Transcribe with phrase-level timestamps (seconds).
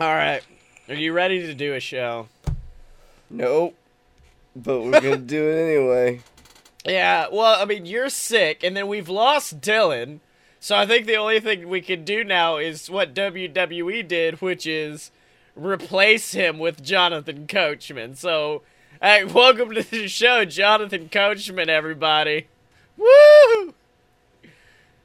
[0.00, 0.42] All right.
[0.88, 2.28] Are you ready to do a show?
[3.30, 3.74] Nope.
[4.54, 6.20] But we're gonna do it anyway.
[6.84, 10.20] Yeah, well, I mean, you're sick, and then we've lost Dylan.
[10.60, 14.68] So I think the only thing we can do now is what WWE did, which
[14.68, 15.10] is
[15.56, 18.14] replace him with Jonathan Coachman.
[18.14, 18.62] So,
[19.02, 22.46] hey, welcome to the show, Jonathan Coachman, everybody.
[22.96, 23.74] Woo!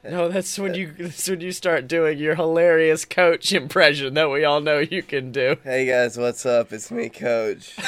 [0.04, 4.44] No, that's when you that's when you start doing your hilarious coach impression that we
[4.44, 5.56] all know you can do.
[5.64, 6.72] Hey guys, what's up?
[6.72, 7.76] It's me, Coach.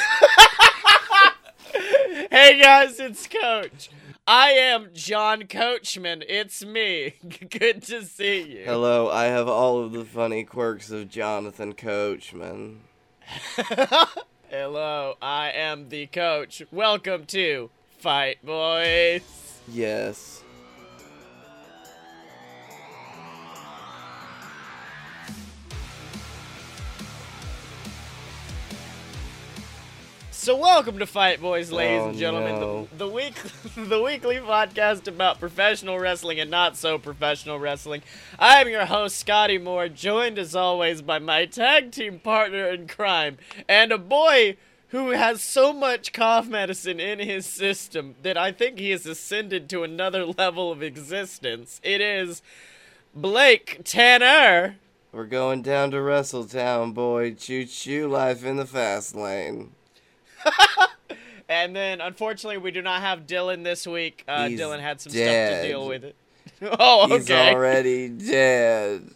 [2.29, 3.89] Hey guys, it's Coach.
[4.27, 6.23] I am John Coachman.
[6.27, 7.15] It's me.
[7.49, 8.63] Good to see you.
[8.65, 12.81] Hello, I have all of the funny quirks of Jonathan Coachman.
[14.49, 16.61] Hello, I am the coach.
[16.71, 19.59] Welcome to Fight Boys.
[19.67, 20.43] Yes.
[30.47, 32.55] So welcome to Fight Boys, ladies Oh, and gentlemen.
[32.55, 32.87] no.
[32.91, 33.33] The, the week
[33.75, 38.01] the weekly podcast about professional wrestling and not so professional wrestling.
[38.39, 42.87] I am your host, Scotty Moore, joined as always by my tag team partner in
[42.87, 44.55] crime, and a boy
[44.91, 49.69] who has so much cough medicine in his system that I think he has ascended
[49.71, 51.81] to another level of existence.
[51.83, 52.41] It is
[53.13, 54.77] Blake Tanner.
[55.11, 57.33] We're going down to Wrestletown, boy.
[57.33, 59.71] Choo choo, life in the fast lane.
[61.49, 64.23] And then, unfortunately, we do not have Dylan this week.
[64.27, 66.15] Uh, Dylan had some stuff to deal with it.
[66.61, 67.17] oh, okay.
[67.17, 69.11] He's already dead.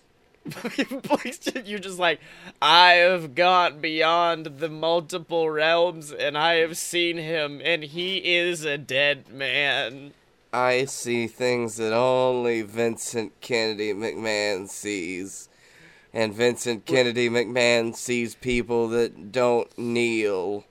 [1.65, 2.19] You're just like,
[2.61, 8.63] I have gone beyond the multiple realms, and I have seen him, and he is
[8.63, 10.13] a dead man.
[10.53, 15.49] I see things that only Vincent Kennedy McMahon sees.
[16.13, 20.65] And Vincent Kennedy McMahon sees people that don't kneel.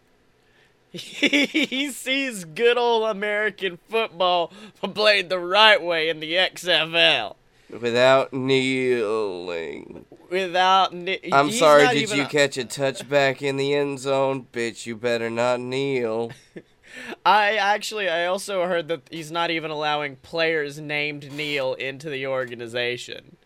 [0.93, 7.37] he sees good old American football played the right way in the XFL.
[7.71, 10.05] Without kneeling.
[10.29, 14.47] Without, ni- I'm sorry, did you a- catch a touchback in the end zone?
[14.53, 16.33] Bitch, you better not kneel.
[17.25, 22.27] I actually, I also heard that he's not even allowing players named Neil into the
[22.27, 23.37] organization.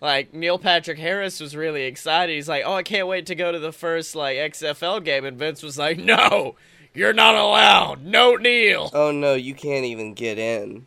[0.00, 2.34] Like Neil Patrick Harris was really excited.
[2.34, 5.38] He's like, "Oh, I can't wait to go to the first like XFL game." And
[5.38, 6.56] Vince was like, "No,
[6.94, 8.04] you're not allowed.
[8.04, 10.86] No Neil." Oh no, you can't even get in.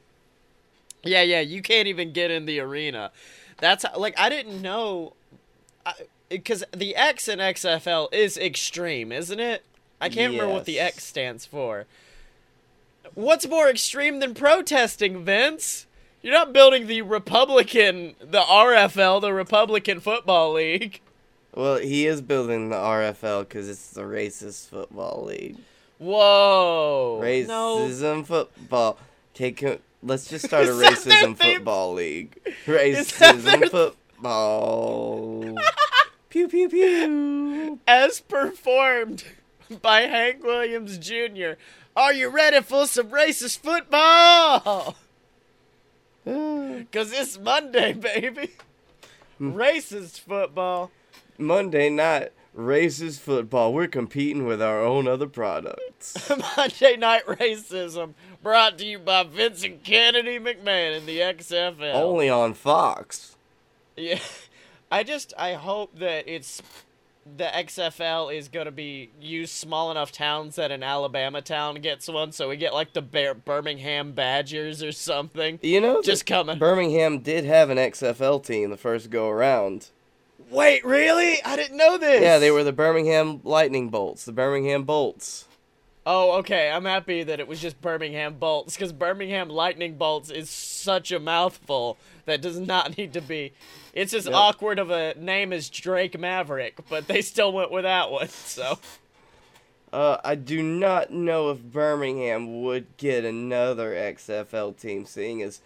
[1.04, 3.12] Yeah, yeah, you can't even get in the arena.
[3.60, 5.14] That's how, like I didn't know,
[6.30, 9.64] because the X in XFL is extreme, isn't it?
[10.00, 11.86] I can't remember what the X stands for.
[13.16, 15.86] What's more extreme than protesting, Vince?
[16.22, 21.02] You're not building the Republican, the RFL, the Republican Football League.
[21.54, 25.58] Well, he is building the RFL because it's the racist football league.
[26.04, 27.20] Whoa.
[27.22, 27.78] No.
[27.88, 28.98] Racism football.
[29.34, 29.62] Take.
[29.64, 31.56] a- Let's just start a Is that their racism theme?
[31.56, 32.38] football league.
[32.44, 35.56] that their- Racism football.
[36.30, 37.80] pew pew pew.
[37.88, 39.24] As performed
[39.82, 41.54] by Hank Williams Jr.
[41.96, 44.96] Are you ready for some racist football?
[46.26, 48.52] Cause it's Monday, baby.
[49.38, 49.54] Hmm.
[49.54, 50.92] Racist football.
[51.38, 53.74] Monday night racist football.
[53.74, 56.30] We're competing with our own other products.
[56.58, 61.94] Monday Night Racism, brought to you by Vincent Kennedy McMahon in the XFL.
[61.94, 63.36] Only on Fox.
[63.96, 64.20] Yeah,
[64.92, 66.62] I just I hope that it's
[67.38, 72.32] the XFL is gonna be use small enough towns that an Alabama town gets one,
[72.32, 75.60] so we get like the Bear- Birmingham Badgers or something.
[75.62, 76.60] You know, Just coming.
[76.60, 79.90] Birmingham did have an XFL team the first go around.
[80.54, 81.42] Wait, really?
[81.44, 82.22] I didn't know this.
[82.22, 85.46] Yeah, they were the Birmingham Lightning Bolts, the Birmingham Bolts.
[86.06, 86.70] Oh, okay.
[86.70, 91.20] I'm happy that it was just Birmingham Bolts because Birmingham Lightning Bolts is such a
[91.20, 93.54] mouthful that does not need to be.
[93.94, 98.12] It's as awkward of a name as Drake Maverick, but they still went with that
[98.12, 98.28] one.
[98.30, 98.80] So
[99.94, 105.62] Uh, I do not know if Birmingham would get another XFL team, seeing as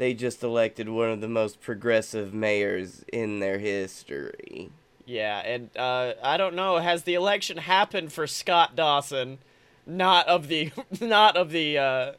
[0.00, 4.70] they just elected one of the most progressive mayors in their history.
[5.04, 6.78] yeah, and uh, I don't know.
[6.78, 9.40] Has the election happened for Scott Dawson,
[9.84, 12.12] not of the not of the uh,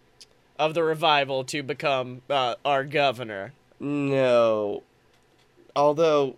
[0.60, 3.54] of the revival to become uh, our governor?
[3.80, 4.84] No.
[5.76, 6.36] Although,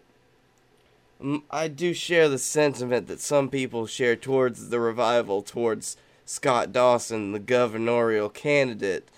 [1.51, 7.33] I do share the sentiment that some people share towards the revival, towards Scott Dawson,
[7.33, 9.09] the gubernatorial candidate.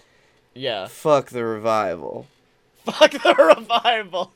[0.56, 0.88] Yeah.
[0.88, 2.28] Fuck the revival.
[2.86, 4.32] Fuck the revival.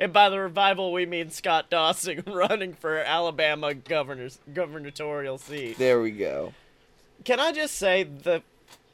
[0.00, 5.78] And by the revival, we mean Scott Dawson running for Alabama governor's gubernatorial seat.
[5.78, 6.54] There we go.
[7.24, 8.42] Can I just say the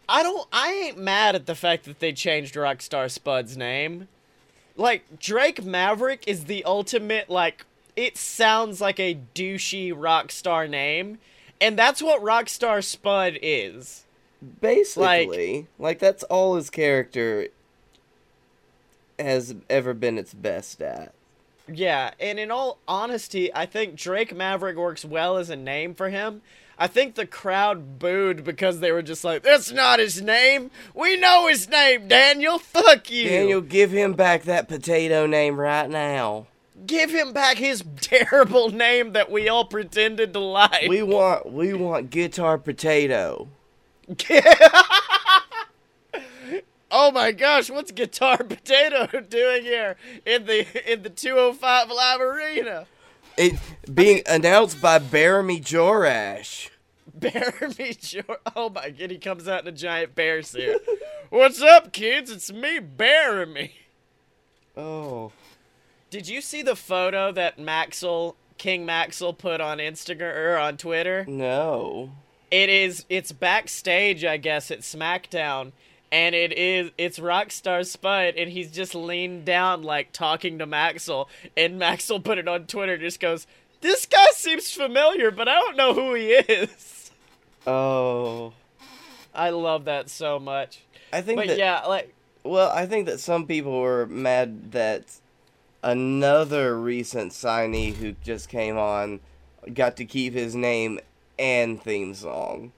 [0.08, 4.08] I don't I ain't mad at the fact that they changed Rockstar Spud's name.
[4.76, 7.64] Like Drake Maverick is the ultimate like
[7.94, 11.18] it sounds like a douchey rockstar name,
[11.60, 14.04] and that's what Rockstar Spud is.
[14.60, 17.48] Basically, like, that's all his character
[19.19, 21.12] has ever been its best at.
[21.69, 26.10] Yeah, and in all honesty, I think Drake Maverick works well as a name for
[26.10, 26.43] him.
[26.78, 30.70] I think the crowd booed because they were just like, "That's not his name.
[30.94, 32.58] We know his name, Daniel.
[32.58, 36.46] Fuck you." Daniel, give him back that potato name right now.
[36.87, 40.88] Give him back his terrible name that we all pretended to like.
[40.88, 43.49] We want we want guitar potato.
[46.90, 52.86] oh my gosh, what's Guitar Potato doing here in the in the 205 Live Arena?
[53.36, 53.54] It
[53.92, 56.70] being announced by Bearamy Jorash.
[57.18, 58.38] Bearamy Jorash.
[58.54, 60.80] Oh my god, he comes out in a giant bear suit.
[61.30, 62.30] What's up, kids?
[62.30, 63.72] It's me, Bearamy.
[64.76, 65.32] Oh.
[66.10, 70.76] Did you see the photo that Maxwell King Maxwell put on Instagram or er, on
[70.76, 71.24] Twitter?
[71.26, 72.12] No.
[72.50, 75.72] It is it's backstage, I guess, at SmackDown,
[76.12, 81.28] and it is it's Rockstar Spud, and he's just leaned down like talking to Maxwell,
[81.56, 83.46] and Maxwell put it on Twitter, just goes,
[83.81, 87.10] "This guy seems familiar, but I don't know who he is."
[87.66, 88.52] Oh.
[89.34, 90.81] I love that so much.
[91.12, 95.19] I think But that yeah, like well, I think that some people were mad that
[95.82, 99.20] another recent signee who just came on
[99.75, 101.00] got to keep his name
[101.38, 102.72] and theme song.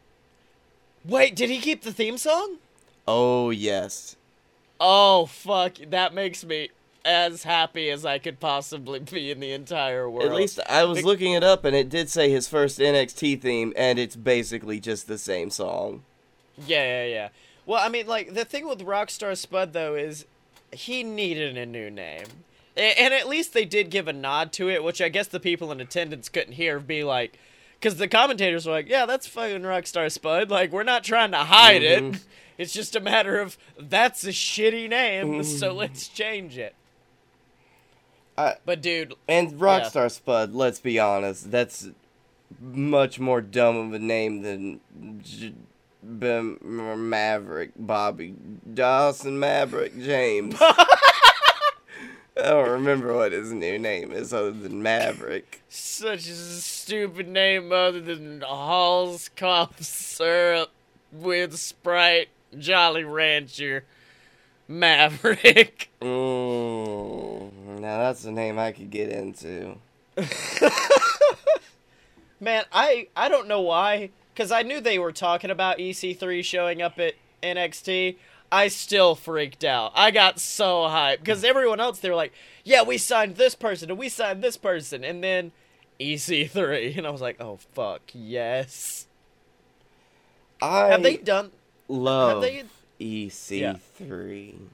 [1.04, 2.56] wait, did he keep the theme song?
[3.06, 4.16] Oh yes.
[4.80, 6.70] Oh fuck, that makes me
[7.04, 10.26] as happy as I could possibly be in the entire world.
[10.26, 13.72] At least I was looking it up and it did say his first NXT theme
[13.76, 16.02] and it's basically just the same song.
[16.66, 17.28] Yeah, yeah, yeah.
[17.66, 20.26] Well, I mean, like the thing with Rockstar Spud though is
[20.72, 22.26] he needed a new name,
[22.76, 25.72] and at least they did give a nod to it, which I guess the people
[25.72, 26.78] in attendance couldn't hear.
[26.78, 27.38] Be like,
[27.80, 30.50] because the commentators were like, "Yeah, that's fucking Rockstar Spud.
[30.50, 32.02] Like, we're not trying to hide it.
[32.02, 32.20] Mhm.
[32.58, 36.74] It's just a matter of that's a shitty name, so let's change it."
[38.36, 41.88] I, But dude, and Rockstar Spud, let's be honest, that's
[42.60, 44.80] much more dumb of a name than
[45.22, 45.54] J-
[46.18, 48.34] B- Maverick Bobby
[48.74, 50.54] Dawson Maverick James.
[52.38, 55.60] I don't remember what his new name is other than Maverick.
[55.68, 60.70] such a stupid name other than Hall's cough syrup
[61.10, 63.84] with Sprite Jolly Rancher
[64.68, 65.90] Maverick.
[66.00, 69.76] Mm, now that's a name I could get into.
[72.40, 76.82] Man, I I don't know why cuz I knew they were talking about EC3 showing
[76.82, 78.16] up at NXT.
[78.50, 79.92] I still freaked out.
[79.94, 82.32] I got so hyped cuz everyone else they were like,
[82.64, 85.52] "Yeah, we signed this person and we signed this person." And then
[86.00, 89.06] EC3 and I was like, "Oh fuck, yes."
[90.62, 91.52] I Have they done
[91.88, 92.64] love have they-
[93.00, 94.54] EC3.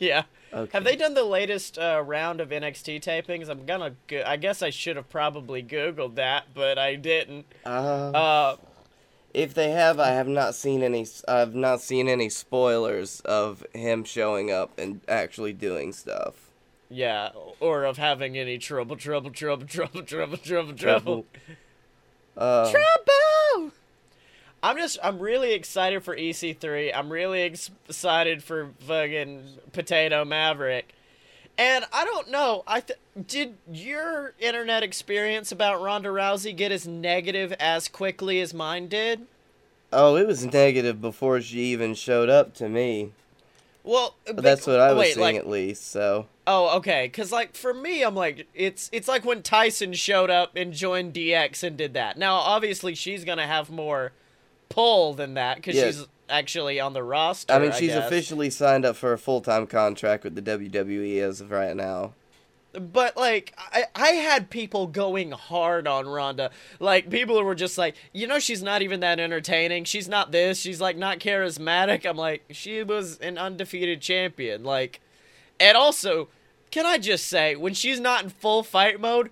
[0.00, 0.22] Yeah.
[0.52, 0.70] Okay.
[0.72, 3.48] Have they done the latest uh, round of NXT tapings?
[3.48, 3.96] I'm gonna.
[4.06, 7.46] Go- I guess I should have probably googled that, but I didn't.
[7.66, 8.56] Uh, Uh,
[9.38, 11.06] if they have, I have not seen any.
[11.26, 16.34] I've not seen any spoilers of him showing up and actually doing stuff.
[16.90, 17.30] yeah,
[17.60, 21.26] or of having any trouble, trouble, trouble, trouble, trouble, trouble, trouble,
[22.36, 23.72] Uh, trouble.
[24.62, 24.98] I'm just.
[25.02, 26.90] I'm really excited for EC3.
[26.94, 30.94] I'm really ex- excited for fucking Potato Maverick.
[31.58, 32.62] And I don't know.
[32.68, 38.54] I th- did your internet experience about Ronda Rousey get as negative as quickly as
[38.54, 39.26] mine did?
[39.92, 43.10] oh, it was negative before she even showed up to me.
[43.82, 45.90] Well, But that's what I was wait, seeing like, at least.
[45.90, 47.08] So Oh, okay.
[47.08, 51.14] Cause like for me, I'm like it's it's like when Tyson showed up and joined
[51.14, 52.18] DX and did that.
[52.18, 54.12] Now, obviously, she's gonna have more
[54.68, 57.52] pull than that because she's actually on the roster.
[57.52, 58.06] I mean, she's guess.
[58.06, 62.12] officially signed up for a full time contract with the WWE as of right now.
[62.72, 66.50] But like, I I had people going hard on Ronda.
[66.78, 69.84] Like people were just like, you know, she's not even that entertaining.
[69.84, 70.58] She's not this.
[70.60, 72.04] She's like not charismatic.
[72.04, 74.64] I'm like, she was an undefeated champion.
[74.64, 75.00] Like,
[75.58, 76.28] and also,
[76.70, 79.30] can I just say, when she's not in full fight mode,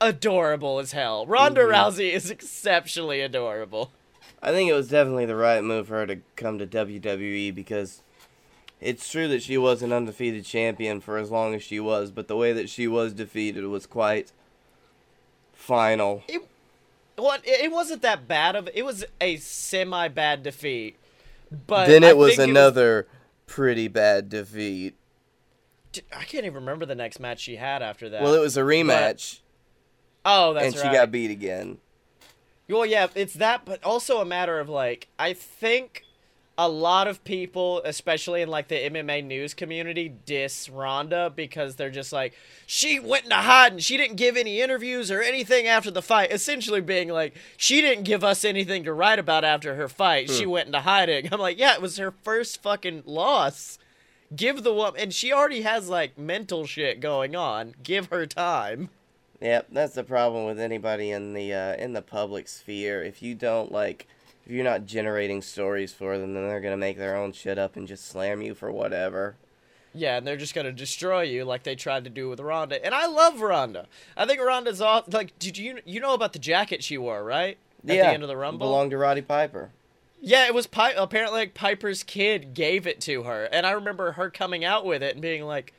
[0.00, 1.24] adorable as hell.
[1.24, 1.72] Ronda Mhm.
[1.72, 3.92] Rousey is exceptionally adorable.
[4.42, 8.02] I think it was definitely the right move for her to come to WWE because
[8.80, 12.26] It's true that she was an undefeated champion for as long as she was, but
[12.26, 14.32] the way that she was defeated was quite
[15.52, 16.24] final.
[16.26, 16.42] It,
[17.16, 18.68] well, it it wasn't that bad of.
[18.74, 20.96] It was a semi bad defeat,
[21.68, 23.06] but then I it was another
[23.46, 24.96] pretty bad defeat.
[26.16, 28.22] I can't even remember the next match she had after that.
[28.22, 29.40] Well, it was a rematch,
[30.24, 31.78] oh, that's and she got beat again.
[32.72, 36.04] Well, yeah, it's that, but also a matter of like, I think
[36.58, 41.90] a lot of people, especially in like the MMA news community, diss Ronda because they're
[41.90, 42.34] just like,
[42.66, 43.78] she went into hiding.
[43.78, 46.32] She didn't give any interviews or anything after the fight.
[46.32, 50.30] Essentially, being like, she didn't give us anything to write about after her fight.
[50.30, 50.50] She hmm.
[50.50, 51.32] went into hiding.
[51.32, 53.78] I'm like, yeah, it was her first fucking loss.
[54.34, 57.74] Give the woman, and she already has like mental shit going on.
[57.82, 58.88] Give her time.
[59.42, 63.02] Yep, that's the problem with anybody in the uh, in the public sphere.
[63.02, 64.06] If you don't like,
[64.46, 67.74] if you're not generating stories for them, then they're gonna make their own shit up
[67.74, 69.34] and just slam you for whatever.
[69.94, 72.84] Yeah, and they're just gonna destroy you like they tried to do with Ronda.
[72.84, 73.88] And I love Ronda.
[74.16, 75.12] I think Ronda's off.
[75.12, 77.58] Like, did you you know about the jacket she wore, right?
[77.86, 78.68] At yeah, the end of the Rumble.
[78.68, 79.70] belonged to Roddy Piper.
[80.20, 84.12] Yeah, it was Pi- apparently like Piper's kid gave it to her, and I remember
[84.12, 85.72] her coming out with it and being like,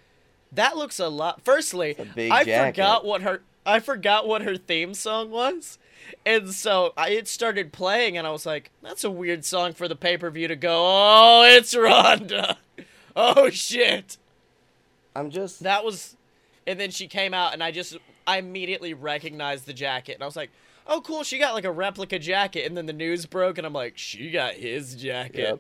[0.52, 2.74] "That looks a lot." Firstly, a I jacket.
[2.76, 5.78] forgot what her I forgot what her theme song was.
[6.26, 9.88] And so I, it started playing, and I was like, "That's a weird song for
[9.88, 12.58] the pay per view to go." Oh, it's Ronda.
[13.16, 14.18] Oh shit.
[15.16, 16.18] I'm just That was,
[16.66, 20.26] and then she came out, and I just I immediately recognized the jacket, and I
[20.26, 20.50] was like,
[20.88, 21.22] "Oh, cool!
[21.22, 24.32] She got like a replica jacket." And then the news broke, and I'm like, "She
[24.32, 25.60] got his jacket." Yep.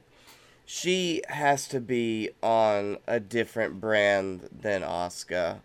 [0.65, 5.60] She has to be on a different brand than Asuka.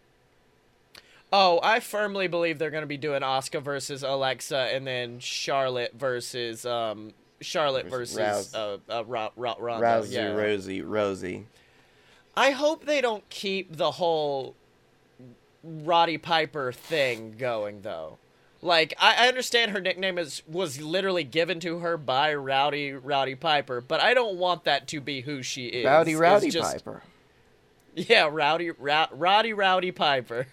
[1.33, 6.65] Oh, I firmly believe they're gonna be doing Asuka versus Alexa, and then Charlotte versus
[6.65, 9.87] um Charlotte Versus versus Rouse- uh, uh Ro- Ro- Ronda.
[9.87, 10.33] Rousey, yeah.
[10.33, 11.47] Rosie, Rosie.
[12.37, 14.55] I hope they don't keep the whole
[15.63, 18.19] Roddy Piper thing going though.
[18.63, 23.35] Like I, I understand her nickname is was literally given to her by Rowdy Rowdy
[23.37, 25.85] Piper, but I don't want that to be who she is.
[25.87, 27.03] Rowdy, Rowdy just- Piper.
[27.95, 30.47] Yeah, Rowdy Row, Roddy Rowdy Piper.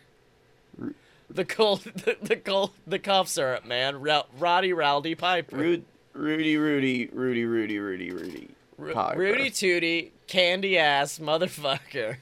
[1.30, 5.56] The cold, the, the cold, the cough syrup man, Row, Roddy Rowdy Piper.
[5.56, 8.50] Rude, Rudy, Rudy, Rudy, Rudy, Rudy, Rudy.
[8.78, 9.20] Ru- Piper.
[9.20, 12.18] Rudy Tooty, candy ass motherfucker.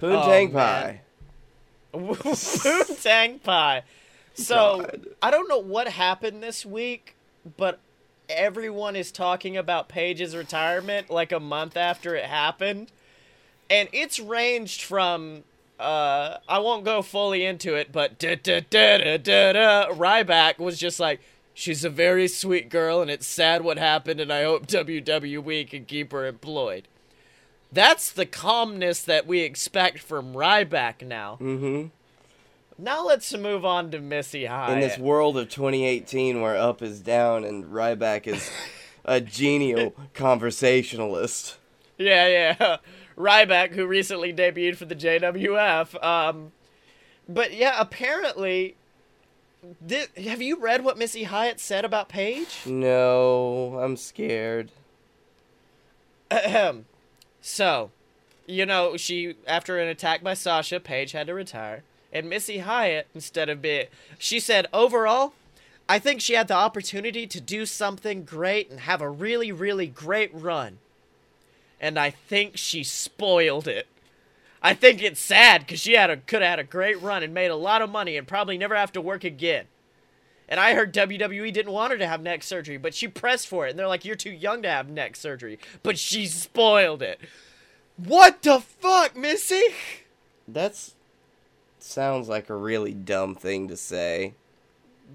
[0.00, 1.00] Poontang Oh, Pie.
[1.94, 3.82] Poontang Pie.
[4.34, 5.06] So God.
[5.22, 7.14] I don't know what happened this week,
[7.56, 7.78] but
[8.28, 12.90] everyone is talking about Paige's retirement like a month after it happened,
[13.70, 15.44] and it's ranged from.
[15.78, 19.88] Uh, I won't go fully into it, but da da da da da da.
[19.92, 21.20] Ryback was just like,
[21.52, 25.84] she's a very sweet girl, and it's sad what happened, and I hope WWE can
[25.84, 26.88] keep her employed.
[27.72, 31.38] That's the calmness that we expect from Ryback now.
[31.40, 31.88] Mm-hmm.
[32.78, 34.74] Now let's move on to Missy Hyatt.
[34.74, 38.50] In this world of 2018 where up is down and Ryback is
[39.04, 41.56] a genial conversationalist.
[41.98, 42.76] yeah, yeah.
[43.16, 46.02] Ryback, who recently debuted for the JWF.
[46.02, 46.52] Um,
[47.28, 48.74] but yeah, apparently,
[49.86, 52.66] thi- have you read what Missy Hyatt said about Paige?
[52.66, 54.70] No, I'm scared.
[56.30, 56.86] Ahem.
[57.40, 57.90] so,
[58.46, 63.06] you know, she after an attack by Sasha, Paige had to retire, and Missy Hyatt,
[63.14, 63.86] instead of being,
[64.18, 65.34] she said, overall,
[65.88, 69.86] I think she had the opportunity to do something great and have a really, really
[69.86, 70.78] great run,
[71.84, 73.86] and I think she spoiled it.
[74.62, 77.34] I think it's sad because she had a could have had a great run and
[77.34, 79.66] made a lot of money and probably never have to work again.
[80.48, 83.66] And I heard WWE didn't want her to have neck surgery, but she pressed for
[83.66, 83.70] it.
[83.70, 85.58] And they're like, you're too young to have neck surgery.
[85.82, 87.20] But she spoiled it.
[87.98, 89.62] What the fuck, Missy?
[90.48, 90.94] That's
[91.78, 94.32] sounds like a really dumb thing to say.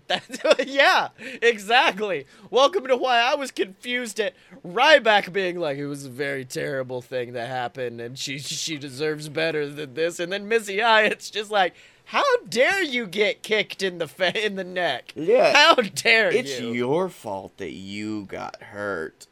[0.08, 1.10] That's, yeah,
[1.42, 2.26] exactly.
[2.50, 4.34] Welcome to why I was confused at
[4.66, 9.30] Ryback being like, it was a very terrible thing that happened and she she deserves
[9.30, 10.20] better than this.
[10.20, 11.76] And then Missy Hyatt's just like,
[12.06, 15.14] how dare you get kicked in the fa- in the neck?
[15.16, 15.54] Yeah.
[15.54, 16.70] How dare It's you?
[16.70, 19.28] It's your fault that you got hurt.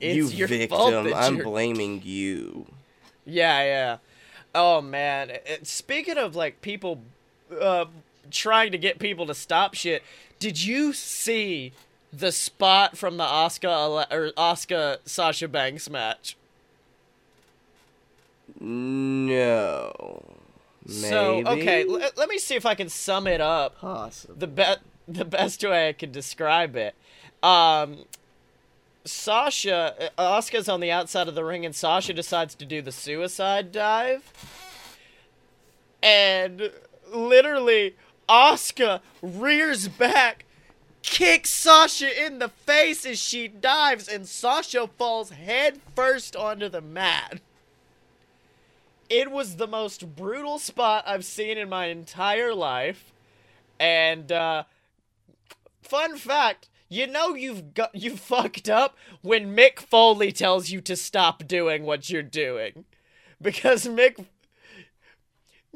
[0.00, 0.76] It's you your victim.
[0.76, 2.66] fault that I'm blaming you.
[3.24, 3.96] Yeah, yeah.
[4.54, 5.38] Oh man.
[5.62, 7.02] Speaking of like people
[7.60, 7.86] uh,
[8.30, 10.02] trying to get people to stop shit,
[10.38, 11.72] did you see
[12.12, 16.36] the spot from the Asuka or Asuka Sasha Banks match?
[18.60, 20.22] No.
[20.88, 24.34] So okay, l- let me see if I can sum it up Possible.
[24.38, 24.78] the best
[25.08, 26.94] the best way I could describe it.
[27.42, 28.04] Um,
[29.04, 32.92] Sasha, uh, Asuka's on the outside of the ring, and Sasha decides to do the
[32.92, 34.32] suicide dive.
[36.02, 36.70] And
[37.12, 37.94] literally,
[38.28, 40.44] Asuka rears back,
[41.02, 46.80] kicks Sasha in the face as she dives, and Sasha falls head first onto the
[46.80, 47.40] mat.
[49.08, 53.12] It was the most brutal spot I've seen in my entire life.
[53.78, 54.64] And, uh,
[55.82, 60.96] fun fact, you know you've got you fucked up when Mick Foley tells you to
[60.96, 62.84] stop doing what you're doing.
[63.40, 64.24] Because Mick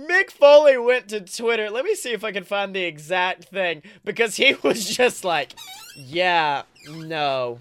[0.08, 1.68] Mick Foley went to Twitter.
[1.70, 5.52] Let me see if I can find the exact thing because he was just like,
[5.96, 7.58] "Yeah, no.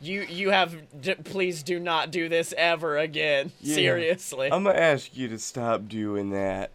[0.00, 3.52] You you have d- please do not do this ever again.
[3.60, 3.74] Yeah.
[3.74, 6.70] Seriously." I'm gonna ask you to stop doing that.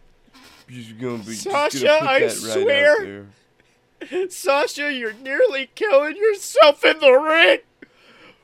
[0.68, 3.26] You're gonna be gonna Sasha, put I right swear.
[4.30, 7.58] Sasha, you're nearly killing yourself in the ring.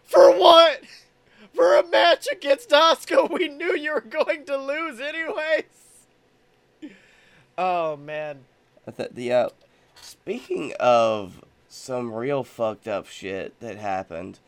[0.05, 0.83] For what?
[1.55, 5.65] For a match against Asuka we knew you were going to lose anyways.
[7.59, 8.45] Oh man.
[8.87, 9.49] I the uh,
[10.01, 14.39] speaking of some real fucked up shit that happened,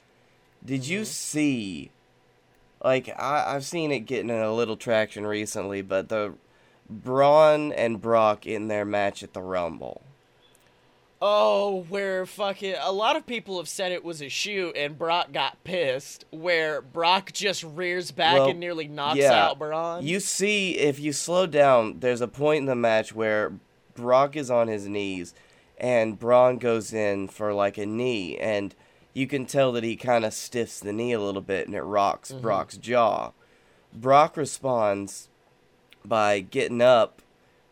[0.65, 1.91] did you see?
[2.83, 6.35] Like I, I've seen it getting a little traction recently, but the
[6.89, 10.03] Braun and Brock in their match at the Rumble.
[11.23, 15.33] Oh, where fucking a lot of people have said it was a shoot and Brock
[15.33, 16.25] got pissed.
[16.31, 19.49] Where Brock just rears back Well, and nearly knocks yeah.
[19.49, 20.07] out Braun.
[20.07, 23.53] You see, if you slow down, there's a point in the match where
[23.95, 25.35] Brock is on his knees,
[25.77, 28.75] and Braun goes in for like a knee, and
[29.13, 31.83] you can tell that he kind of stiffs the knee a little bit, and it
[31.83, 32.41] rocks mm-hmm.
[32.41, 33.33] Brock's jaw.
[33.93, 35.29] Brock responds
[36.03, 37.21] by getting up,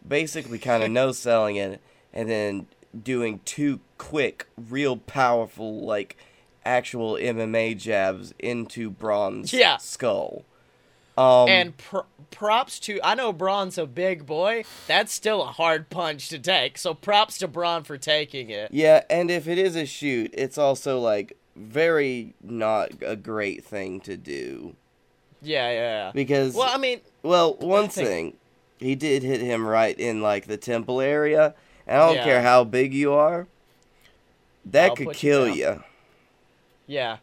[0.06, 1.80] basically kind of no selling it,
[2.12, 2.66] and then
[3.02, 6.16] doing two quick, real powerful, like
[6.64, 9.76] actual MMA jabs into Braun's Yeah.
[9.78, 10.44] skull.
[11.16, 14.62] Um, and pr- props to I know Braun's a big boy.
[14.86, 16.78] That's still a hard punch to take.
[16.78, 18.70] So props to Braun for taking it.
[18.72, 23.98] Yeah, and if it is a shoot, it's also like very not a great thing
[24.02, 24.76] to do
[25.42, 25.74] Yeah, yeah.
[25.80, 26.10] yeah.
[26.14, 28.36] because Well, I mean, well, one think- thing,
[28.78, 31.54] he did hit him right in like the temple area,
[31.88, 32.24] I don't Yeah.
[32.24, 33.46] care how big you are,
[34.66, 35.82] that I'll could kill you.
[36.86, 37.18] yeah.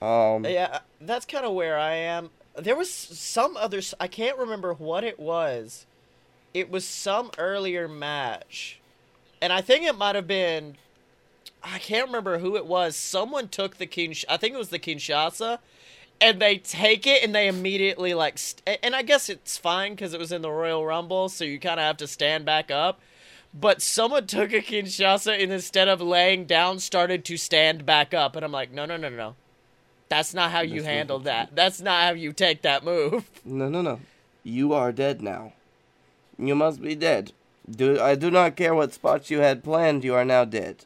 [0.00, 2.30] Um, Yeah, that's kind of where I am.
[2.56, 3.80] There was some other.
[3.98, 5.86] I can't remember what it was.
[6.52, 8.78] It was some earlier match,
[9.42, 10.76] and I think it might have been.
[11.62, 12.94] I can't remember who it was.
[12.94, 14.24] Someone took the Kinsh.
[14.28, 15.58] I think it was the Kinshasa,
[16.20, 18.38] and they take it and they immediately like.
[18.38, 21.58] St- and I guess it's fine because it was in the Royal Rumble, so you
[21.58, 23.00] kind of have to stand back up.
[23.56, 28.34] But someone took a Kinshasa and instead of laying down, started to stand back up,
[28.34, 29.34] and I'm like, no, no, no, no, no.
[30.08, 31.54] That's not how you That's handle that.
[31.54, 33.30] That's not how you take that move.
[33.44, 34.00] no, no, no,
[34.42, 35.52] you are dead now.
[36.38, 37.32] You must be dead.
[37.70, 40.04] Do I do not care what spots you had planned.
[40.04, 40.84] You are now dead.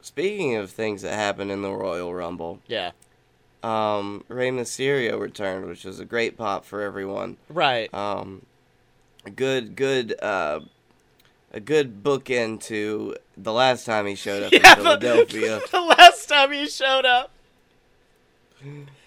[0.00, 2.90] Speaking of things that happened in the Royal Rumble, Yeah.
[3.62, 7.36] um, Rey Mysterio returned, which was a great pop for everyone.
[7.48, 7.92] Right.
[7.94, 8.44] Um,
[9.36, 10.60] good, good, uh,
[11.52, 15.60] a good bookend to the last time he showed up Yeah, in Philadelphia.
[15.60, 17.30] The, the last time he showed up.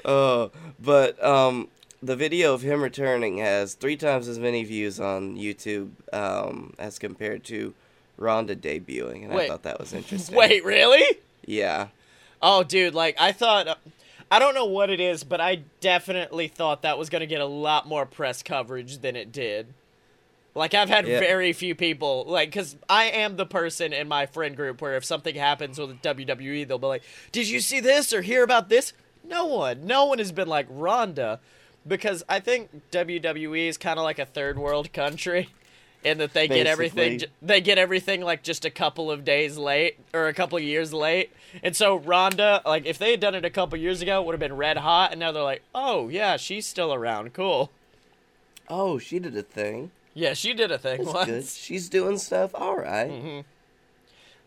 [0.03, 1.67] Uh, but um,
[2.01, 6.99] the video of him returning has three times as many views on YouTube um, as
[6.99, 7.73] compared to
[8.17, 10.35] Ronda debuting, and I thought that was interesting.
[10.35, 11.17] Wait, really?
[11.45, 11.87] yeah,
[12.41, 13.79] Oh, dude, like I thought.
[14.31, 17.45] I don't know what it is, but I definitely thought that was gonna get a
[17.45, 19.67] lot more press coverage than it did.
[20.55, 21.19] Like I've had Yeah.
[21.19, 25.03] very few people like because I am the person in my friend group where if
[25.03, 28.93] something happens with WWE, they'll be like, "Did you see this or hear about this?"
[29.27, 31.39] No one, no one has been like Ronda,
[31.85, 35.49] because I think WWE is kind of like a third world country,
[36.05, 39.97] in that they get everything they get everything like just a couple of days late
[40.13, 41.31] or a couple of years late.
[41.63, 44.33] And so Ronda, like if they had done it a couple years ago, it would
[44.33, 45.11] have been red hot.
[45.11, 47.33] And now they're like, oh yeah, she's still around.
[47.33, 47.71] Cool.
[48.69, 49.91] Oh, she did a thing.
[50.15, 51.29] Yeah, she did a thing That's once.
[51.29, 51.45] good.
[51.45, 52.51] She's doing stuff.
[52.55, 53.11] All right.
[53.11, 53.39] Mm-hmm.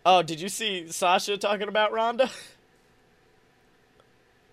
[0.07, 2.31] Oh, did you see Sasha talking about Ronda?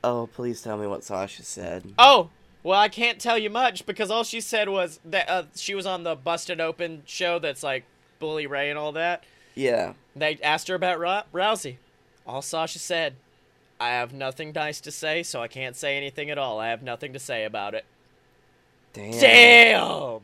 [0.04, 1.84] Oh, please tell me what Sasha said.
[1.98, 2.30] Oh,
[2.62, 5.88] well, I can't tell you much because all she said was that uh, she was
[5.88, 7.86] on the Busted Open show that's like
[8.20, 9.24] Bully Ray and all that.
[9.56, 9.94] Yeah.
[10.16, 11.78] They asked her about Ro- Rousey.
[12.28, 13.16] All Sasha said,
[13.80, 16.60] I have nothing nice to say, so I can't say anything at all.
[16.60, 17.86] I have nothing to say about it.
[18.94, 19.20] Damn.
[19.20, 20.22] Damn!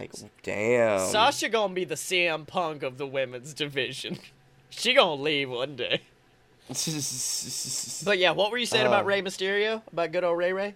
[0.00, 0.98] Like, damn.
[1.08, 4.18] Sasha gonna be the CM Punk of the women's division.
[4.70, 6.02] she gonna leave one day.
[8.04, 9.08] But yeah, what were you saying about Uh.
[9.08, 9.82] Rey Mysterio?
[9.92, 10.74] About good old Ray Ray?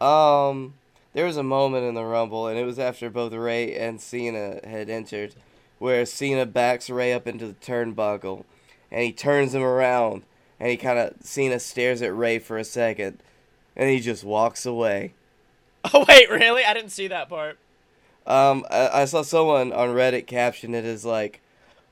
[0.00, 0.74] Um,
[1.12, 4.60] there was a moment in the Rumble, and it was after both Ray and Cena
[4.66, 5.34] had entered,
[5.78, 8.44] where Cena backs Ray up into the turnbuckle,
[8.90, 10.22] and he turns him around,
[10.58, 13.18] and he kind of Cena stares at Ray for a second,
[13.76, 15.12] and he just walks away.
[15.94, 16.62] Oh wait, really?
[16.62, 17.58] I didn't see that part.
[18.26, 21.40] Um, I, I saw someone on Reddit caption it as like,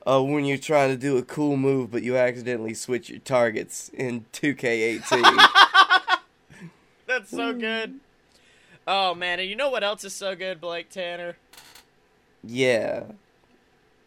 [0.05, 3.89] "Oh, when you're trying to do a cool move, but you accidentally switch your targets
[3.89, 5.47] in 2K18."
[7.07, 7.99] That's so good.
[8.87, 11.37] Oh man, and you know what else is so good, Blake Tanner?
[12.43, 13.03] yeah.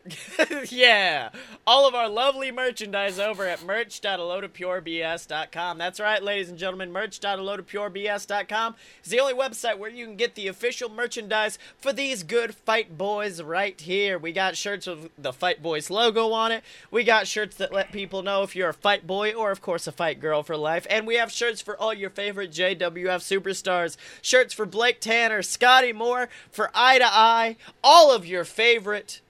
[0.69, 1.31] yeah,
[1.65, 5.79] all of our lovely merchandise over at merch.aloadofpurebs.com.
[5.79, 10.49] That's right, ladies and gentlemen, merch.aloadofpurebs.com is the only website where you can get the
[10.49, 14.19] official merchandise for these good fight boys right here.
[14.19, 16.65] We got shirts with the Fight Boys logo on it.
[16.91, 19.87] We got shirts that let people know if you're a fight boy or, of course,
[19.87, 20.85] a fight girl for life.
[20.91, 23.97] And we have shirts for all your favorite JWF superstars.
[24.21, 29.21] Shirts for Blake Tanner, Scotty Moore, for Eye to Eye, all of your favorite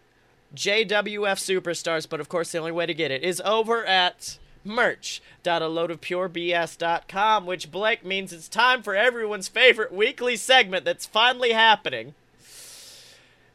[0.55, 7.47] JWF Superstars, but of course the only way to get it is over at merch.aloadofpurebs.com,
[7.47, 12.15] which Blake means it's time for everyone's favorite weekly segment that's finally happening.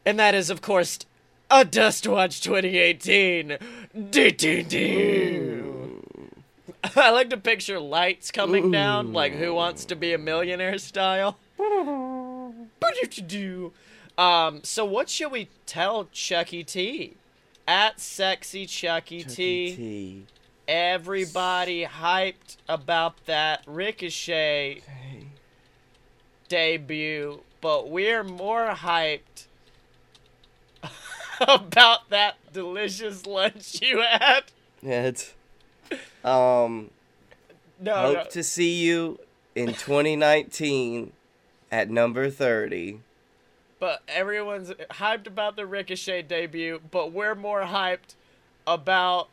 [0.04, 0.98] And that is, of course,
[1.50, 3.58] a Dust Watch 2018.
[4.10, 6.04] Do, do, do.
[6.96, 11.36] I like to picture lights coming down, like Who Wants to Be a Millionaire style.
[11.58, 13.72] Ba-do-do-do.
[14.18, 17.14] Um, so what should we tell Chucky T?
[17.66, 19.76] At sexy Chucky, T.
[19.76, 20.26] T.
[20.66, 24.82] Everybody hyped about that Ricochet
[26.48, 29.46] debut, but we're more hyped
[31.40, 34.44] about that delicious lunch you had.
[34.82, 35.34] Yeah, it's.
[36.24, 36.90] Um,
[37.80, 38.24] No, hope no.
[38.30, 39.20] to see you
[39.54, 41.12] in 2019
[41.70, 43.00] at number 30.
[43.80, 48.14] But everyone's hyped about the Ricochet debut, but we're more hyped
[48.66, 49.28] about.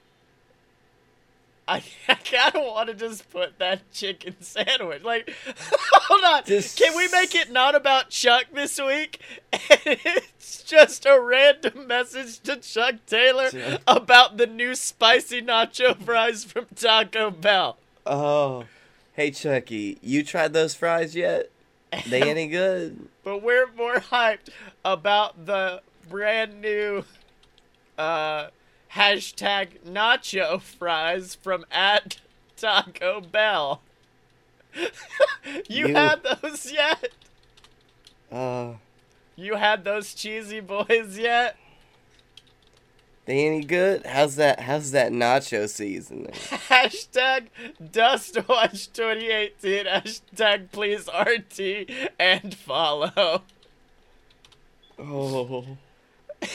[1.68, 1.78] I,
[2.08, 5.04] I kind of want to just put that chicken sandwich.
[5.04, 5.34] Like,
[5.94, 6.44] hold on.
[6.46, 9.20] Just- Can we make it not about Chuck this week?
[9.52, 13.82] And it's just a random message to Chuck Taylor Chuck.
[13.88, 17.78] about the new spicy nacho fries from Taco Bell.
[18.06, 18.66] Oh,
[19.14, 21.50] hey Chucky, you tried those fries yet?
[22.08, 23.08] They any good?
[23.24, 24.50] but we're more hyped
[24.84, 27.04] about the brand new
[27.98, 28.48] uh,
[28.94, 32.18] hashtag nacho fries from at
[32.58, 33.82] Taco Bell.
[34.76, 37.10] you You- had those yet?
[38.32, 38.74] Uh,
[39.36, 41.58] You had those cheesy boys yet?
[43.26, 44.06] They any good?
[44.06, 44.60] How's that?
[44.62, 46.32] How's that nacho seasoning?
[46.34, 47.48] Hashtag
[47.84, 49.86] DustWatch 2018.
[49.86, 53.42] Hashtag please RT and follow.
[55.00, 55.66] Oh,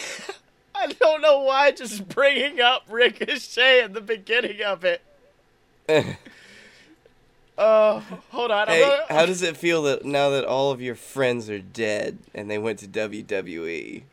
[0.74, 5.02] I don't know why just bringing up Ricochet in the beginning of it.
[5.86, 6.16] hey,
[7.58, 8.70] Oh, hold on.
[8.70, 12.16] I'm gonna- how does it feel that now that all of your friends are dead
[12.34, 12.86] and they went to?
[12.88, 14.04] WWE?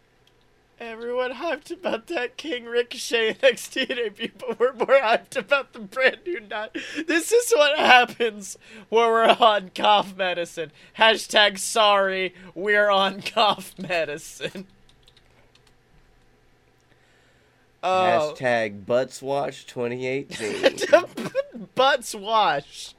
[0.80, 3.34] Everyone hyped about that King Ricochet
[3.72, 6.78] debut, but we're more hyped about the brand new night.
[7.08, 8.60] This is what happens
[8.90, 10.72] when we're on cough medicine.
[11.00, 14.68] Hashtag sorry, we're on cough medicine.
[17.82, 20.78] Oh, Hashtag Butts Watch 2018.
[21.76, 22.94] butts wash.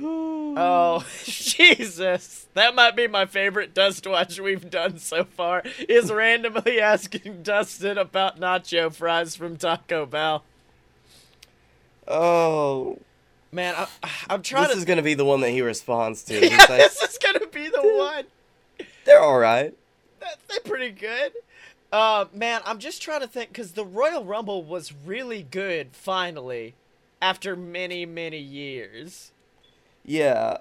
[0.52, 2.48] Oh, Jesus.
[2.54, 7.96] That might be my favorite Dust Watch we've done so far, is randomly asking Dustin
[7.96, 10.42] about nacho fries from Taco Bell.
[12.08, 12.98] oh,
[13.52, 13.86] Man, I,
[14.28, 14.78] I'm trying this to...
[14.78, 16.34] is gonna be the one that he responds to.
[16.50, 18.24] Yeah, like, this is gonna be the one.
[19.04, 19.74] They're all right.
[20.20, 21.32] They're pretty good.
[21.92, 26.74] Uh, man, I'm just trying to think, because the Royal Rumble was really good, finally,
[27.20, 29.32] after many, many years.
[30.04, 30.58] Yeah.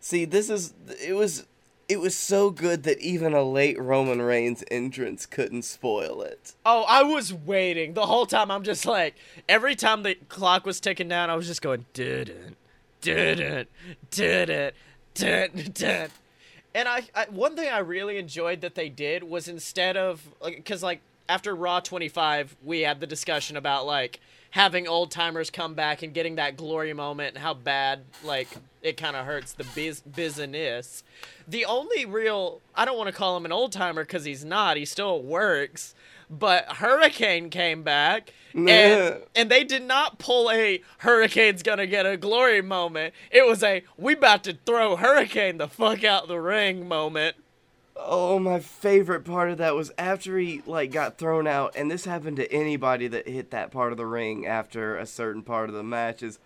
[0.00, 1.46] See, this is it was
[1.88, 6.54] it was so good that even a late Roman Reigns entrance couldn't spoil it.
[6.64, 8.50] Oh, I was waiting the whole time.
[8.50, 9.14] I'm just like,
[9.48, 12.56] every time the clock was ticking down, I was just going, didn't,
[13.00, 13.68] didn't,
[14.10, 14.74] didn't,
[15.14, 16.12] didn't, didn't.
[16.74, 20.82] And I, I, one thing I really enjoyed that they did was instead of, because
[20.82, 26.02] like, after Raw 25, we had the discussion about like having old timers come back
[26.02, 28.48] and getting that glory moment and how bad like
[28.82, 31.02] it kind of hurts the biz- business.
[31.48, 34.76] The only real I don't want to call him an old timer because he's not.
[34.76, 35.94] He still works.
[36.28, 39.18] But Hurricane came back and Yeah.
[39.36, 43.14] and they did not pull a Hurricane's gonna get a glory moment.
[43.30, 47.36] It was a we about to throw Hurricane the fuck out the ring moment.
[47.98, 52.04] Oh, my favorite part of that was after he like got thrown out, and this
[52.04, 55.74] happened to anybody that hit that part of the ring after a certain part of
[55.74, 56.38] the matches.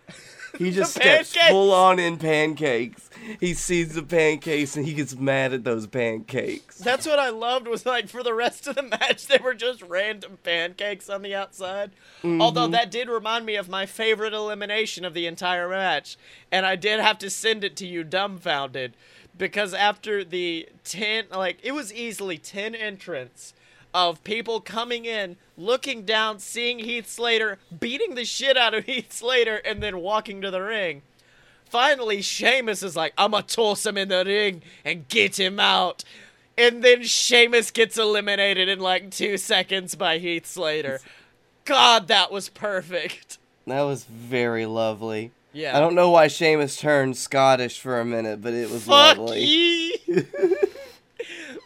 [0.56, 1.50] He just steps pancakes.
[1.50, 3.10] full on in pancakes.
[3.40, 6.78] He sees the pancakes and he gets mad at those pancakes.
[6.78, 9.82] That's what I loved was like for the rest of the match they were just
[9.82, 11.90] random pancakes on the outside.
[12.24, 12.72] Although mm-hmm.
[12.72, 16.16] that did remind me of my favorite elimination of the entire match,
[16.50, 18.94] and I did have to send it to you dumbfounded
[19.40, 23.54] because after the 10 like it was easily 10 entrants
[23.92, 29.12] of people coming in, looking down, seeing Heath Slater, beating the shit out of Heath
[29.12, 31.02] Slater and then walking to the ring.
[31.64, 36.04] Finally, Sheamus is like, I'm gonna toss him in the ring and get him out.
[36.58, 41.00] And then Sheamus gets eliminated in like two seconds by Heath Slater.
[41.64, 43.38] God, that was perfect.
[43.66, 45.32] That was very lovely.
[45.52, 45.76] Yeah.
[45.76, 49.44] I don't know why Sheamus turned Scottish for a minute, but it was Fuck lovely.
[49.44, 49.96] ye!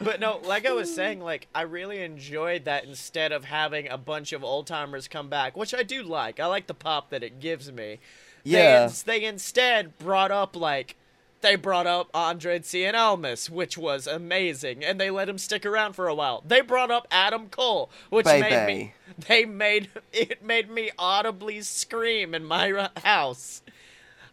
[0.01, 3.99] but no, like I was saying, like I really enjoyed that instead of having a
[3.99, 6.41] bunch of old timers come back, which I do like.
[6.41, 8.01] I like the pop that it gives me.
[8.43, 8.87] Yeah.
[8.87, 10.97] They, they instead brought up like
[11.43, 15.93] they brought up Andrade Cien Almas, which was amazing, and they let him stick around
[15.93, 16.43] for a while.
[16.47, 18.67] They brought up Adam Cole, which Bay made Bay.
[18.67, 23.63] me they made it made me audibly scream in my house.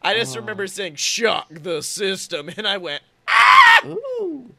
[0.03, 3.01] I just remember saying "shock the system," and I went,
[3.85, 4.51] Ooh.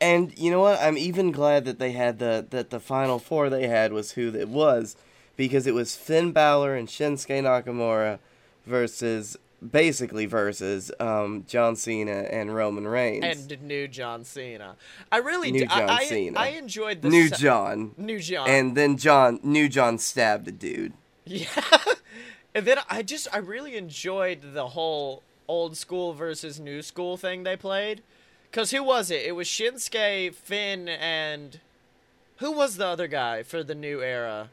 [0.00, 0.80] And you know what?
[0.80, 4.34] I'm even glad that they had the that the final four they had was who
[4.34, 4.96] it was,
[5.36, 8.18] because it was Finn Balor and Shinsuke Nakamura
[8.66, 9.36] versus
[9.70, 13.24] basically versus um, John Cena and Roman Reigns.
[13.24, 14.74] and new John Cena.
[15.12, 15.66] I really New do.
[15.70, 16.40] I- John I, Cena.
[16.40, 17.92] I enjoyed the New se- John.
[17.96, 18.48] New John.
[18.48, 20.94] And then John New John stabbed a dude.
[21.24, 21.46] Yeah.
[22.54, 27.42] And then I just I really enjoyed the whole old school versus new school thing
[27.42, 28.02] they played.
[28.50, 29.22] Cause who was it?
[29.24, 31.58] It was Shinsuke, Finn, and
[32.36, 34.50] who was the other guy for the new era?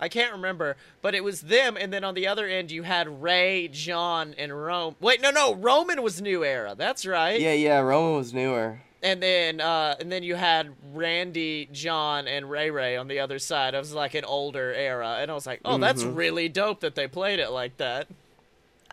[0.00, 3.22] I can't remember, but it was them, and then on the other end you had
[3.22, 4.96] Ray, John, and Rome.
[5.00, 6.74] Wait, no, no, Roman was new era.
[6.76, 7.40] That's right.
[7.40, 8.80] Yeah, yeah, Roman was newer.
[9.04, 13.38] And then, uh, and then you had Randy, John, and Ray Ray on the other
[13.38, 13.74] side.
[13.74, 16.94] It was like an older era, and I was like, oh, that's really dope that
[16.94, 18.08] they played it like that.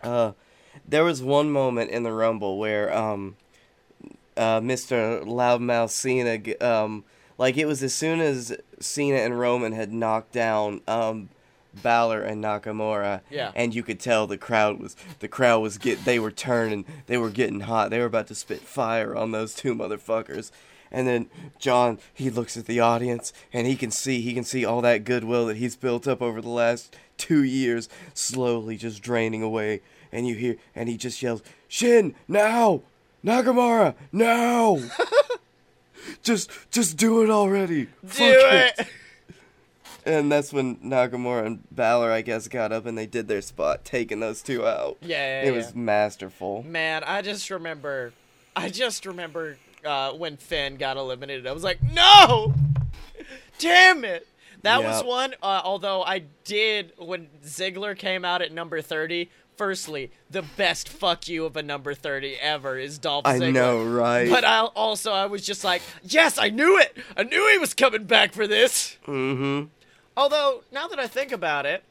[0.02, 0.32] Uh,
[0.86, 3.36] there was one moment in the Rumble where um,
[4.36, 5.24] uh, Mr.
[5.24, 7.04] Loudmouth Cena, um,
[7.38, 11.30] like it was as soon as Cena and Roman had knocked down um,
[11.82, 13.52] Balor and Nakamura, Yeah.
[13.54, 17.16] and you could tell the crowd was the crowd was get they were turning, they
[17.16, 20.50] were getting hot, they were about to spit fire on those two motherfuckers.
[20.90, 24.64] And then John, he looks at the audience and he can see he can see
[24.64, 29.42] all that goodwill that he's built up over the last two years slowly just draining
[29.42, 29.80] away.
[30.12, 32.82] And you hear and he just yells, Shin, now!
[33.24, 34.78] Nakamura, now!"
[36.22, 37.84] just just do it already.
[37.84, 38.86] Do Fuck it!
[40.04, 43.84] And that's when Nakamura and Balor, I guess, got up and they did their spot,
[43.84, 44.98] taking those two out.
[45.00, 45.52] Yeah, yeah, It yeah.
[45.52, 46.64] was masterful.
[46.64, 48.12] Man, I just remember,
[48.56, 51.46] I just remember uh, when Finn got eliminated.
[51.46, 52.52] I was like, no!
[53.58, 54.26] Damn it!
[54.62, 60.12] That was one, uh, although I did, when Ziggler came out at number 30, firstly,
[60.30, 63.52] the best fuck you of a number 30 ever is Dolph I Ziggler.
[63.52, 64.30] know, right?
[64.30, 66.96] But I also, I was just like, yes, I knew it!
[67.16, 68.96] I knew he was coming back for this!
[69.06, 69.66] mm-hmm.
[70.16, 71.82] Although, now that I think about it,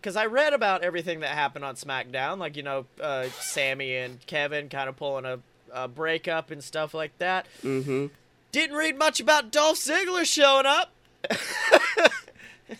[0.00, 4.24] because I read about everything that happened on SmackDown, like, you know, uh, Sammy and
[4.26, 5.38] Kevin kind of pulling a,
[5.72, 7.46] a breakup and stuff like that.
[7.62, 8.06] Mm-hmm.
[8.52, 10.92] Didn't read much about Dolph Ziggler showing up.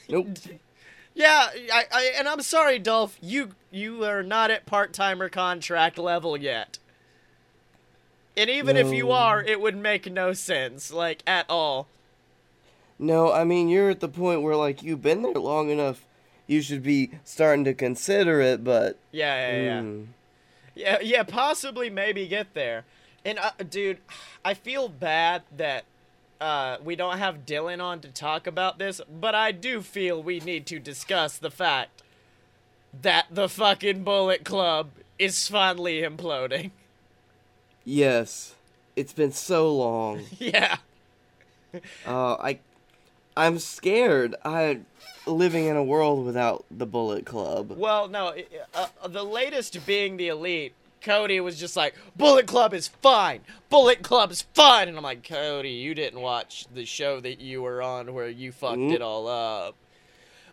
[0.09, 0.29] Nope.
[1.17, 5.97] Yeah, I, I, and I'm sorry, Dolph, you you are not at part timer contract
[5.97, 6.79] level yet.
[8.37, 11.87] And even if you are, it would make no sense, like at all.
[12.99, 16.05] No, I mean you're at the point where like you've been there long enough,
[16.47, 18.63] you should be starting to consider it.
[18.65, 19.81] But Yeah, yeah, yeah.
[19.81, 20.07] mm,
[20.75, 22.85] Yeah, yeah, possibly maybe get there.
[23.25, 23.99] And uh, dude,
[24.45, 25.85] I feel bad that
[26.41, 30.41] uh, we don't have Dylan on to talk about this, but I do feel we
[30.41, 32.03] need to discuss the fact
[33.03, 36.71] that the fucking Bullet Club is finally imploding.
[37.85, 38.55] yes,
[38.95, 40.23] it's been so long.
[40.39, 40.77] yeah.
[42.07, 42.59] Uh, I,
[43.37, 44.35] I'm scared.
[44.45, 44.81] I
[45.27, 47.73] living in a world without the Bullet Club.
[47.77, 48.35] Well, no,
[48.75, 50.75] uh, the latest being the elite.
[51.01, 53.41] Cody was just like, Bullet Club is fine.
[53.69, 54.89] Bullet Club is fine.
[54.89, 58.53] And I'm like, Cody, you didn't watch the show that you were on where you
[58.53, 58.93] fucked Mm.
[58.95, 59.75] it all up.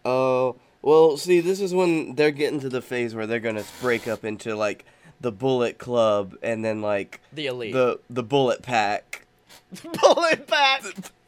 [0.04, 4.08] Oh, well, see, this is when they're getting to the phase where they're gonna break
[4.10, 4.84] up into like
[5.22, 7.74] the Bullet Club and then like The elite.
[7.74, 9.26] the the Bullet Pack.
[10.02, 10.84] bullet pack.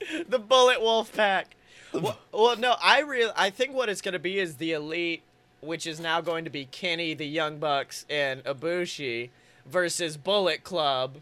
[0.28, 1.54] the bullet wolf pack.
[1.92, 5.22] Well, well, no, I real I think what it's gonna be is the elite,
[5.60, 9.30] which is now going to be Kenny, the Young Bucks, and Ibushi
[9.66, 11.16] versus Bullet Club.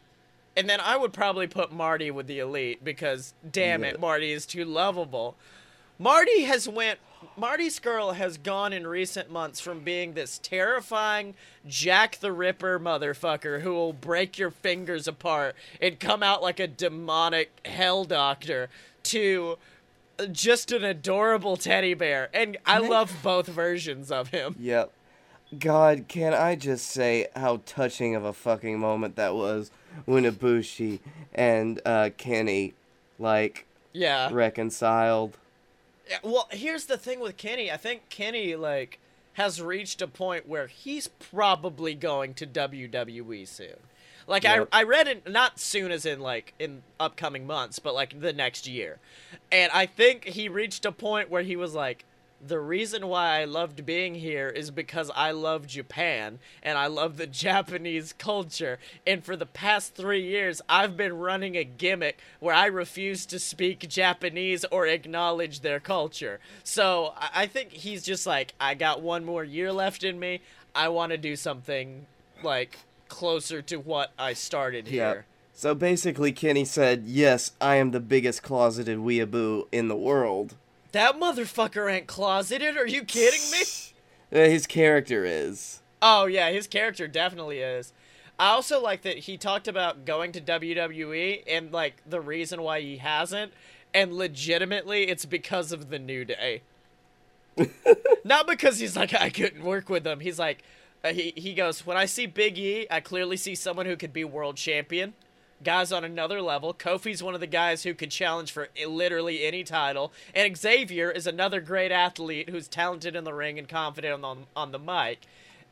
[0.56, 3.90] And then I would probably put Marty with the elite because damn Yeah.
[3.90, 5.36] it, Marty is too lovable.
[5.98, 6.98] Marty has went
[7.36, 11.34] Marty Scurll has gone in recent months from being this terrifying
[11.66, 16.66] Jack the Ripper motherfucker who will break your fingers apart and come out like a
[16.66, 18.68] demonic hell doctor
[19.04, 19.58] to
[20.32, 22.28] just an adorable teddy bear.
[22.32, 24.56] And I love both versions of him.
[24.58, 24.92] Yep.
[25.58, 29.70] God, can I just say how touching of a fucking moment that was
[30.04, 30.98] when Ibushi
[31.34, 32.74] and uh, Kenny
[33.18, 34.28] like Yeah.
[34.32, 35.36] reconciled.
[36.08, 37.70] Yeah, Well, here's the thing with Kenny.
[37.70, 38.98] I think Kenny like
[39.34, 43.76] has reached a point where he's probably going to WWE soon.
[44.26, 44.68] Like Yep.
[44.72, 48.32] I I read it not soon as in like in upcoming months, but like the
[48.32, 48.98] next year.
[49.52, 52.04] And I think he reached a point where he was like
[52.44, 57.16] the reason why I loved being here is because I love Japan and I love
[57.16, 58.78] the Japanese culture.
[59.06, 63.38] And for the past three years, I've been running a gimmick where I refuse to
[63.38, 66.40] speak Japanese or acknowledge their culture.
[66.64, 70.40] So I think he's just like, I got one more year left in me.
[70.74, 72.06] I want to do something
[72.42, 75.14] like closer to what I started here.
[75.14, 75.22] Yeah.
[75.54, 80.54] So basically, Kenny said, "Yes, I am the biggest closeted weeaboo in the world."
[80.96, 82.78] That motherfucker ain't closeted.
[82.78, 83.58] Are you kidding me?
[84.30, 85.82] His character is.
[86.00, 87.92] Oh yeah, his character definitely is.
[88.38, 92.80] I also like that he talked about going to WWE and like the reason why
[92.80, 93.52] he hasn't,
[93.92, 96.62] and legitimately it's because of the New Day.
[98.24, 100.20] Not because he's like I couldn't work with them.
[100.20, 100.62] He's like
[101.04, 104.14] uh, he he goes when I see Big E, I clearly see someone who could
[104.14, 105.12] be world champion.
[105.64, 106.74] Guys on another level.
[106.74, 111.26] Kofi's one of the guys who could challenge for literally any title, and Xavier is
[111.26, 115.20] another great athlete who's talented in the ring and confident on on the mic.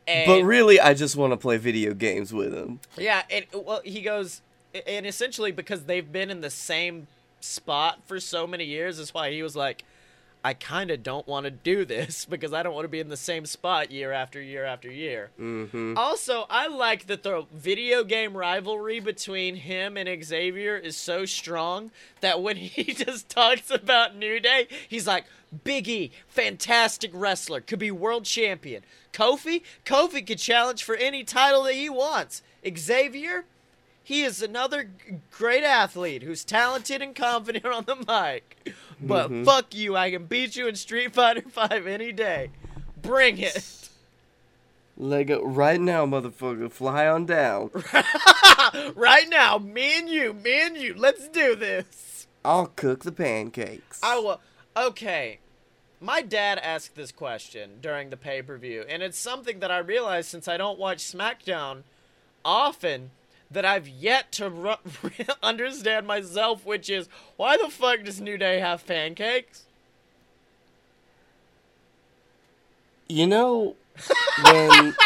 [0.07, 2.79] And But really, I just want to play video games with him.
[2.97, 4.41] yeah, and well, he goes,
[4.87, 7.07] and essentially because they've been in the same
[7.39, 9.83] spot for so many years, is why he was like,
[10.45, 13.09] I kind of don't want to do this because I don't want to be in
[13.09, 15.31] the same spot year after year after year.
[15.39, 15.97] Mm-hmm.
[15.97, 21.89] Also, I like that the video game rivalry between him and Xavier is so strong
[22.21, 25.25] that when he just talks about New Day, he's like,
[25.63, 28.83] Big E, fantastic wrestler, could be world champion.
[29.13, 32.43] Kofi, Kofi could challenge for any title that he wants.
[32.77, 33.45] Xavier,
[34.05, 34.91] he is another
[35.31, 38.75] great athlete who's talented and confident on the mic.
[39.01, 39.43] But mm-hmm.
[39.43, 42.51] fuck you, I can beat you in Street Fighter 5 any day.
[43.01, 43.89] Bring it.
[44.95, 47.71] Lego, uh, right now, motherfucker, fly on down.
[48.95, 52.27] right now, me and you, me and you, let's do this.
[52.45, 53.99] I'll cook the pancakes.
[54.03, 54.39] I will.
[54.77, 55.39] Okay.
[55.99, 59.79] My dad asked this question during the pay per view, and it's something that I
[59.79, 61.81] realized since I don't watch SmackDown
[62.43, 63.09] often
[63.51, 64.75] that I've yet to ru-
[65.43, 69.63] understand myself, which is why the fuck does New Day have pancakes?
[73.07, 73.75] You know,
[74.49, 74.95] when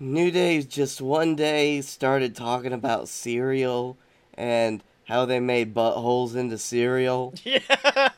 [0.00, 3.96] New Day just one day started talking about cereal
[4.34, 7.34] and how they made buttholes into cereal.
[7.44, 8.10] Yeah.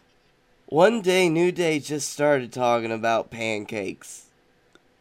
[0.66, 4.26] One day, New Day just started talking about pancakes.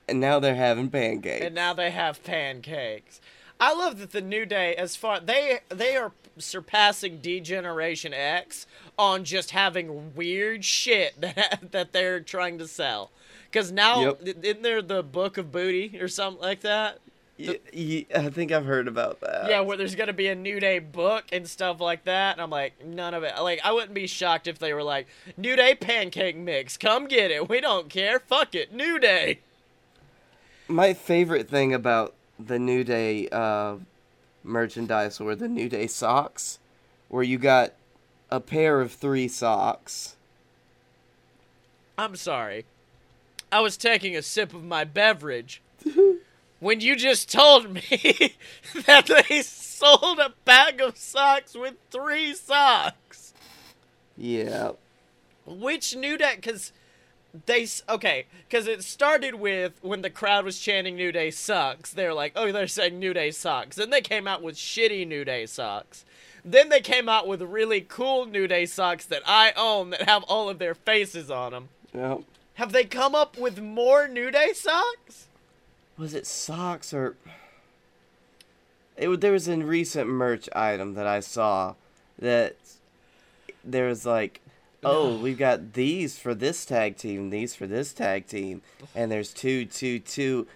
[0.10, 1.46] And now they're having pancakes.
[1.46, 3.22] and now they have pancakes.
[3.60, 8.66] I love that the New Day, as far they they are surpassing D Generation X
[8.98, 13.12] on just having weird shit that that they're trying to sell.
[13.52, 14.22] Because now, Yep.
[14.44, 17.00] isn't there the Book of Booty or something like that?
[17.42, 19.50] i think I've heard about that.
[19.50, 22.50] Yeah, where there's gonna be a New Day book and stuff like that, and I'm
[22.50, 23.34] like, none of it.
[23.42, 27.32] Like, I wouldn't be shocked if they were like, New Day pancake mix, come get
[27.32, 27.48] it.
[27.48, 28.20] We don't care.
[28.20, 29.40] Fuck it, New Day.
[30.70, 33.78] My favorite thing about the New Day uh,
[34.44, 36.60] merchandise were the New Day socks,
[37.08, 37.74] where you got
[38.30, 40.16] a pair of three socks.
[41.98, 42.66] I'm sorry.
[43.52, 45.60] I was taking a sip of my beverage
[46.60, 47.82] when you just told me
[48.86, 53.34] that they sold a bag of socks with three socks.
[54.16, 54.74] Yeah.
[55.48, 56.36] Which New Day?
[56.36, 56.72] Because
[57.46, 62.14] they okay, because it started with when the crowd was chanting "New Day sucks." They're
[62.14, 65.46] like, "Oh, they're saying New Day sucks." Then they came out with shitty New Day
[65.46, 66.06] socks.
[66.44, 70.24] Then they came out with really cool New Day socks that I own that have
[70.24, 71.70] all of their faces on them.
[71.94, 72.18] Yeah.
[72.56, 75.28] Have they come up with more New Day socks?
[75.98, 77.16] Was it socks or?
[78.98, 81.76] It there was a recent merch item that I saw
[82.18, 82.56] that
[83.64, 84.42] there was like,
[84.84, 88.62] oh, we've got these for this tag team, these for this tag team,
[88.96, 90.48] and there's two, two, two,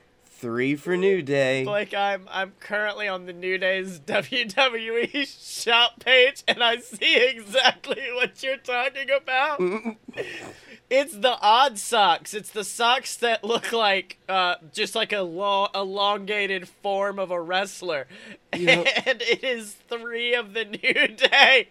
[0.44, 1.64] three for New Day.
[1.64, 8.02] Like I'm I'm currently on the New Day's WWE shop page and I see exactly
[8.14, 9.62] what you're talking about.
[10.90, 12.34] it's the odd socks.
[12.34, 17.40] It's the socks that look like uh just like a long elongated form of a
[17.40, 18.08] wrestler.
[18.54, 18.88] Yep.
[19.06, 21.70] And it is 3 of the New Day.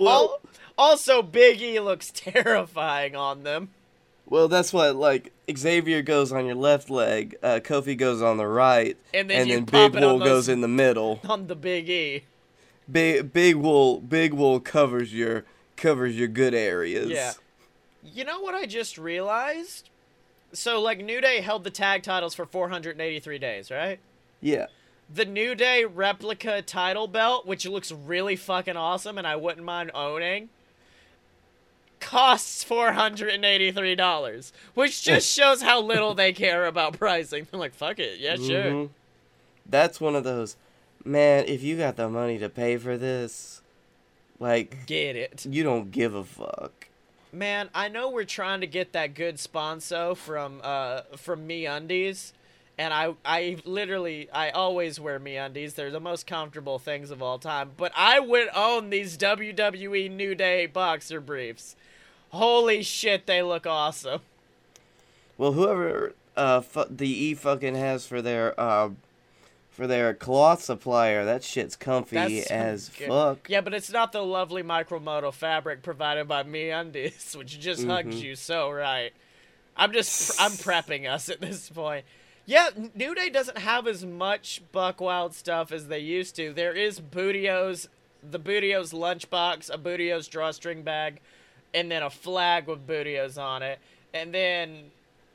[0.00, 0.50] Well- Al-
[0.82, 3.70] also Big E looks terrifying on them.
[4.26, 8.46] Well, that's what like Xavier goes on your left leg, uh, Kofi goes on the
[8.46, 11.20] right, And then you then Big Wool those- goes in the middle.
[11.28, 12.24] On the Big E.
[12.90, 15.44] Big Big Wool Big Wool covers your
[15.76, 17.10] covers your good areas.
[17.10, 17.32] Yeah.
[18.04, 19.88] You know what I just realized?
[20.54, 23.98] So, like, New Day held the tag titles for 483 days, right?
[24.40, 24.66] Yeah.
[25.14, 29.90] The New Day replica title belt, which looks really fucking awesome and I wouldn't mind
[29.94, 30.48] owning,
[32.02, 37.46] costs $483, which just shows how little they care about pricing.
[37.50, 38.64] They're like, fuck it, yeah, sure.
[38.64, 38.88] Mhm.
[39.66, 40.56] That's one of those.
[41.04, 43.62] Man, if you got the money to pay for this,
[44.38, 45.46] like Get it.
[45.46, 46.88] you don't give a fuck.
[47.32, 52.34] Man, I know we're trying to get that good sponsor from uh from Me Undies,
[52.76, 55.74] and I I literally I always wear Me Undies.
[55.74, 57.70] They're the most comfortable things of all time.
[57.76, 61.74] But I would own these WWE New Day boxer briefs.
[62.32, 64.20] Holy shit, they look awesome.
[65.38, 68.90] Well, whoever uh fu- the E fucking has for their uh
[69.70, 73.08] for their cloth supplier, that shit's comfy That's as good.
[73.08, 73.48] fuck.
[73.48, 78.16] Yeah, but it's not the lovely MicroModal fabric provided by Me Undies, which just hugs
[78.16, 78.22] Mhm.
[78.22, 79.12] you so right.
[79.76, 82.04] I'm just I'm prepping us at this point.
[82.44, 86.52] Yeah, New Day doesn't have as much Buck Wild stuff as they used to.
[86.52, 87.88] There is Booty-O's,
[88.28, 91.20] the Booty-O's lunchbox, a Booty-O's drawstring bag,
[91.74, 93.78] and then a flag with Booty-O's on it.
[94.14, 94.90] And then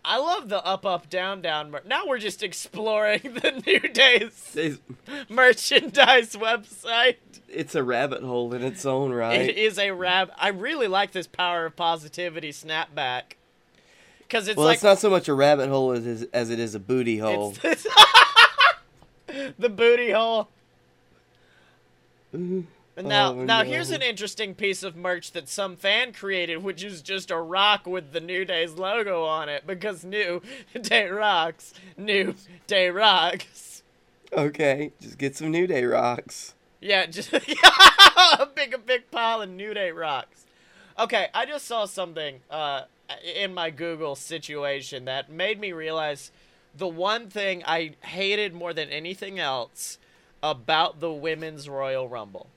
[0.05, 1.71] I love the up up down down.
[1.71, 4.79] Mer- now we're just exploring the New Day's It's,
[5.29, 7.15] merchandise website.
[7.49, 9.41] it's a rabbit hole in its own right.
[9.41, 10.31] It is a rab.
[10.37, 13.33] I really like this power of positivity snapback.
[14.19, 16.59] Because it's well, like it's not so much a rabbit hole as, is- as it
[16.59, 17.55] is a booty hole.
[17.63, 17.87] it's
[19.57, 20.49] the booty hole.
[22.35, 22.61] Mm-hmm.
[23.03, 23.69] Now, Oh, now no.
[23.69, 27.85] here's an interesting piece of merch that some fan created, which is just a rock
[27.85, 29.67] with the New Day's logo on it.
[29.67, 30.41] Because New
[30.81, 32.33] Day rocks, New
[32.65, 33.83] Day rocks.
[34.33, 36.53] Okay, just get some New Day rocks.
[36.81, 40.45] Yeah, just a big, a big pile of New Day rocks.
[40.99, 42.83] Okay, I just saw something uh,
[43.35, 46.31] in my Google situation that made me realize
[46.75, 49.97] the one thing I hated more than anything else
[50.43, 52.47] about the women's Royal Rumble.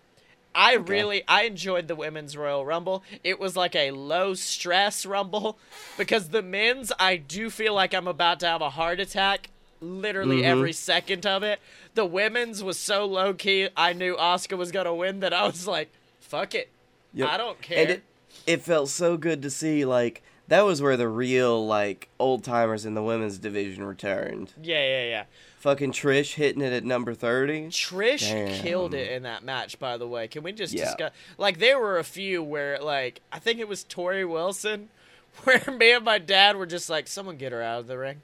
[0.54, 3.02] I really I enjoyed the women's Royal Rumble.
[3.22, 5.58] It was like a low stress rumble
[5.98, 10.42] because the men's I do feel like I'm about to have a heart attack literally
[10.42, 10.44] Mhm.
[10.44, 11.60] every second of it.
[11.94, 13.68] The women's was so low key.
[13.76, 15.90] I knew Asuka was going to win that I was like,
[16.20, 16.68] fuck it.
[17.14, 17.28] Yep.
[17.28, 17.78] I don't care.
[17.78, 18.02] And it,
[18.46, 22.84] it felt so good to see, like, that was where the real, like, old timers
[22.84, 24.52] in the women's division returned.
[24.62, 25.24] yeah, yeah, yeah.
[25.60, 27.66] Fucking Trish hitting it at number 30.
[27.68, 28.62] Trish Damn.
[28.62, 30.26] killed it in that match, by the way.
[30.26, 30.86] Can we just Yeah.
[30.86, 31.12] discuss?
[31.36, 34.88] Like, there were a few where, like, I think it was Torrie Wilson,
[35.44, 38.22] where me and my dad were just like, someone get her out of the ring.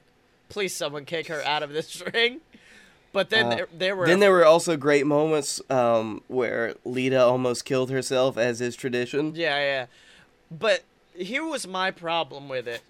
[0.49, 2.41] Please, someone kick her out of this ring.
[3.13, 4.07] But then Uh, there, there were.
[4.07, 9.35] Then there were also great moments um, where Lita almost killed herself, as is tradition.
[9.35, 9.87] Yeah, yeah.
[10.51, 10.85] But
[11.15, 12.81] here was my problem with it.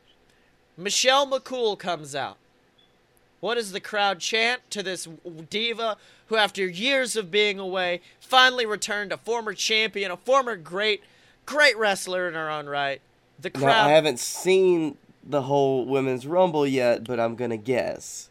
[0.76, 2.36] Michelle McCool comes out.
[3.46, 5.06] What does the crowd chant to this
[5.48, 11.04] diva who, after years of being away, finally returned a former champion, a former great,
[11.44, 13.00] great wrestler in her own right?
[13.40, 13.86] The Now, crowd.
[13.86, 18.30] I haven't seen the whole women's rumble yet, but I'm gonna guess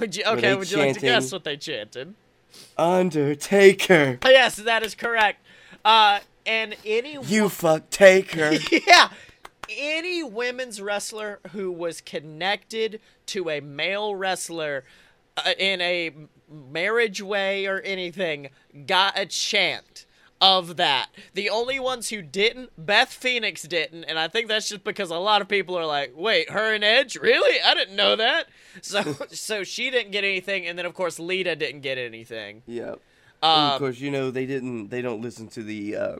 [0.00, 2.14] would you, okay, would you like to guess what they chanted?
[2.76, 5.40] Undertaker, Yes, that is correct.
[5.84, 8.50] Uh, and any you fuck Taker.
[8.88, 9.10] yeah.
[9.68, 14.84] Any women's wrestler who was connected to a male wrestler
[15.36, 16.12] uh, in a
[16.50, 18.50] marriage way or anything
[18.86, 20.06] got a chant
[20.40, 21.08] of that.
[21.34, 25.16] The only ones who didn't, Beth Phoenix didn't, and I think that's just because a
[25.16, 27.16] lot of people are like, "Wait, her and Edge?
[27.16, 27.60] Really?
[27.60, 28.46] I didn't know that."
[28.80, 29.02] So
[29.32, 32.62] so she didn't get anything and then of course Lita didn't get anything.
[32.66, 33.00] Yep.
[33.42, 34.88] Um, of course, you know they didn't.
[34.88, 36.16] They don't listen to the uh,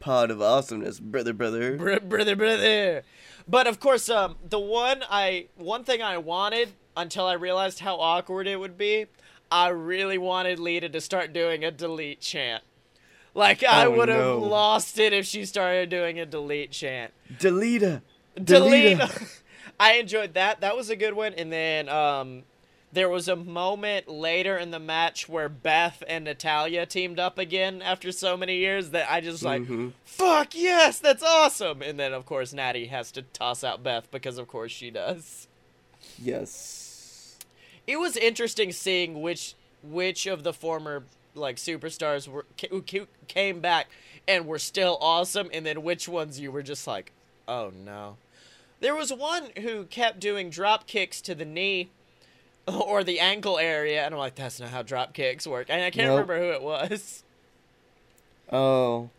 [0.00, 1.76] pod of awesomeness, brother, brother.
[1.76, 3.02] Br- brother, brother.
[3.46, 7.96] But of course, um, the one I one thing I wanted until I realized how
[7.96, 9.06] awkward it would be,
[9.50, 12.62] I really wanted Lita to start doing a delete chant.
[13.34, 14.38] Like I Oh, would have no.
[14.38, 17.12] lost it if she started doing a delete chant.
[17.38, 18.02] Delita.
[18.42, 19.00] Delete.
[19.80, 20.60] I enjoyed that.
[20.60, 21.34] That was a good one.
[21.34, 22.42] And then um,
[22.92, 27.82] there was a moment later in the match where Beth and Natalya teamed up again
[27.82, 29.92] after so many years that I just like, Mhm.
[30.04, 31.82] fuck yes, that's awesome.
[31.82, 35.46] And then of course Natty has to toss out Beth because of course she does.
[36.18, 37.38] Yes.
[37.86, 42.82] It was interesting seeing which which of the former like superstars were who
[43.28, 43.88] came back
[44.28, 47.12] and were still awesome, and then which ones you were just like,
[47.48, 48.16] oh no.
[48.80, 51.90] There was one who kept doing drop kicks to the knee
[52.86, 55.66] or the ankle area, and I'm like, that's not how drop kicks work.
[55.70, 56.28] And I can't Nope.
[56.28, 57.22] remember who it was.
[58.52, 59.10] Oh.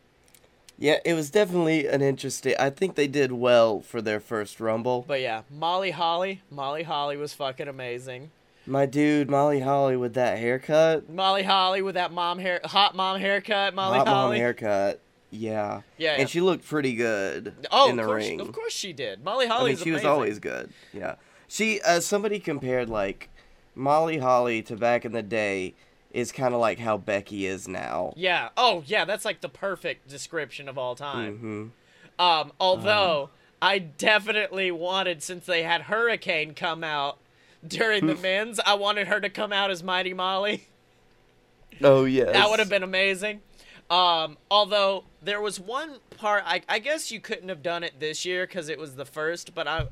[0.77, 2.55] Yeah, it was definitely an interesting.
[2.59, 5.05] I think they did well for their first Rumble.
[5.07, 6.41] But yeah, Molly Holly.
[6.49, 8.31] Molly Holly was fucking amazing.
[8.65, 13.19] My dude, Molly Holly, with that haircut, Molly Holly with that mom hair, hot mom
[13.19, 13.73] haircut.
[13.73, 14.99] Molly hot mom haircut.
[15.29, 15.81] Yeah.
[15.97, 16.15] Yeah, yeah.
[16.19, 18.41] And she looked pretty good Oh, in the of course, ring.
[18.41, 19.23] of course she did.
[19.23, 19.71] Molly Holly.
[19.71, 20.73] I mean, she was always good.
[20.93, 21.15] Yeah.
[21.47, 23.29] She, uh, somebody compared like
[23.75, 25.73] Molly Holly to back in the day
[26.11, 28.13] is kind of like how Becky is now.
[28.15, 28.49] Yeah.
[28.57, 29.05] Oh, yeah.
[29.05, 31.37] That's like the perfect description of all time.
[31.37, 31.67] hmm
[32.23, 33.29] Um, although
[33.61, 37.17] I definitely wanted, since they had Hurricane come out
[37.65, 40.67] during the men's, I wanted her to come out as Mighty Molly.
[41.81, 42.33] Oh yes.
[42.33, 43.41] That would have been amazing.
[43.89, 48.25] Um, although there was one part, I, I guess you couldn't have done it this
[48.25, 49.53] year because it was the first.
[49.53, 49.87] But I,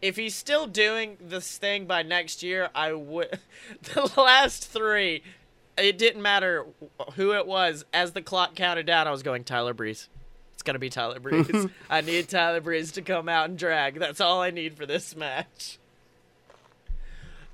[0.00, 3.38] if he's still doing this thing by next year, I would.
[3.94, 5.22] The last three,
[5.76, 6.66] it didn't matter
[7.14, 7.84] who it was.
[7.92, 10.08] As the clock counted down, I was going Tyler Breeze.
[10.54, 11.66] It's gonna be Tyler Breeze.
[11.90, 13.98] I need Tyler Breeze to come out and drag.
[13.98, 15.78] That's all I need for this match.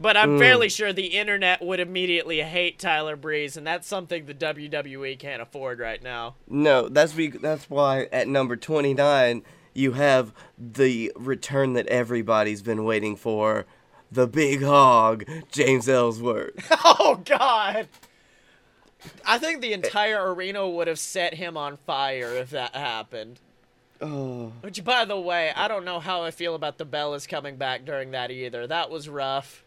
[0.01, 0.39] But I'm Mm.
[0.41, 5.41] fairly sure the internet would immediately hate Tyler Breeze, and that's something the WWE can't
[5.41, 6.35] afford right now.
[6.49, 9.43] No, that's be, that's why at number 29
[9.75, 13.67] you have the return that everybody's been waiting for,
[14.11, 16.55] the big hog, James Ellsworth.
[16.85, 17.89] Oh God!
[19.27, 23.41] I think the entire arena would have set him on fire if that happened.
[24.01, 27.57] oh, Which, by the way, I don't know how I feel about the Bellas coming
[27.57, 28.67] back during that either.
[28.67, 29.63] That was rough.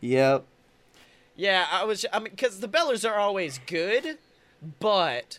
[0.00, 0.44] yep.
[1.36, 2.04] Yeah, I was.
[2.12, 4.18] I mean, because the Bellas are always good,
[4.80, 5.38] but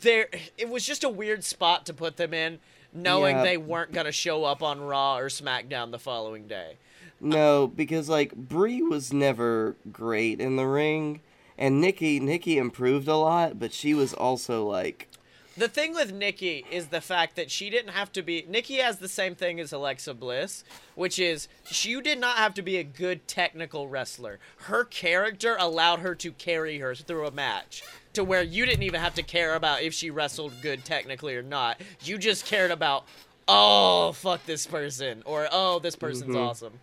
[0.00, 0.28] there,
[0.58, 2.58] it was just a weird spot to put them in,
[2.92, 3.42] knowing Yeah.
[3.44, 6.76] they weren't gonna show up on Raw or SmackDown the following day.
[7.20, 11.20] No, because like Brie was never great in the ring,
[11.56, 15.08] and Nikki Nikki improved a lot, but she was also like
[15.56, 18.44] The thing with Nikki is the fact that she didn't have to be.
[18.46, 20.64] Nikki has the same thing as Alexa Bliss,
[20.94, 24.38] which is she did not have to be a good technical wrestler.
[24.64, 27.82] Her character allowed her to carry her through a match
[28.16, 31.42] to where you didn't even have to care about if she wrestled good technically or
[31.42, 31.80] not.
[32.02, 33.04] You just cared about,
[33.46, 36.48] oh, fuck this person, or oh, this person's Mhm.
[36.48, 36.80] awesome.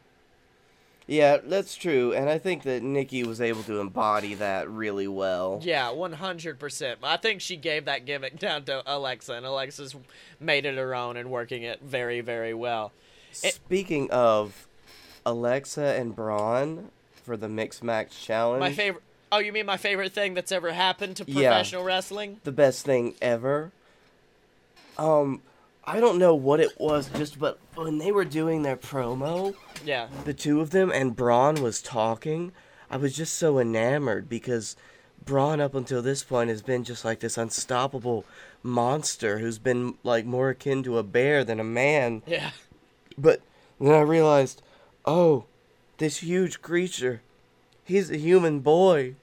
[1.06, 5.60] Yeah, that's true, and I think that Nikki was able to embody that really well.
[5.62, 7.00] Yeah, 100%.
[7.04, 9.96] I think she gave that gimmick down to Alexa, and Alexa's
[10.40, 12.94] made it her own and working it very, very well.
[13.44, 14.66] It- Speaking of
[15.26, 16.90] Alexa and Braun
[17.26, 19.04] for the Mixed Match Challenge, My favorite.
[19.34, 21.50] Oh, you mean my favorite thing that's ever happened to Yeah.
[21.50, 22.40] professional wrestling?
[22.44, 23.72] the best thing ever.
[24.96, 25.42] Um,
[25.84, 30.08] I don't know what it was, just but when they were doing their promo, Yeah.
[30.24, 32.52] the two of them, and Braun was talking,
[32.92, 34.76] I was just so enamored because
[35.26, 38.26] Braun, up until this point, has been just like this unstoppable
[38.62, 42.22] monster who's been like more akin to a bear than a man.
[42.28, 42.52] Yeah.
[43.18, 43.42] But
[43.82, 44.62] then I realized,
[45.06, 45.46] oh,
[45.98, 47.24] this huge creature,
[47.84, 49.16] he's a human boy.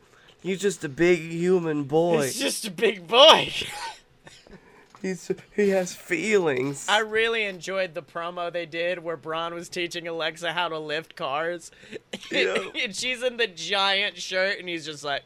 [0.42, 2.22] He's just a big human boy.
[2.24, 3.52] He's just a big boy.
[5.02, 6.86] He's he has feelings.
[6.86, 11.16] I really enjoyed the promo they did where Braun was teaching Alexa how to lift
[11.16, 11.70] cars.
[12.30, 12.58] Yeah.
[12.80, 15.22] and she's in the giant shirt, and he's just like,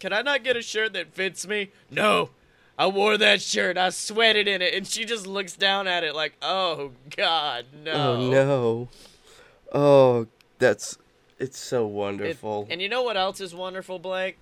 [0.00, 1.70] Can I not get a shirt that fits me?
[1.90, 2.30] No.
[2.76, 3.78] I wore that shirt.
[3.78, 4.74] I sweated in it.
[4.74, 7.92] And she just looks down at it like, Oh, God, no.
[7.92, 8.88] Oh no.
[9.72, 10.26] Oh,
[10.58, 10.98] that's
[11.38, 12.66] It's so It- wonderful.
[12.68, 14.36] and you know what else is wonderful, Blake?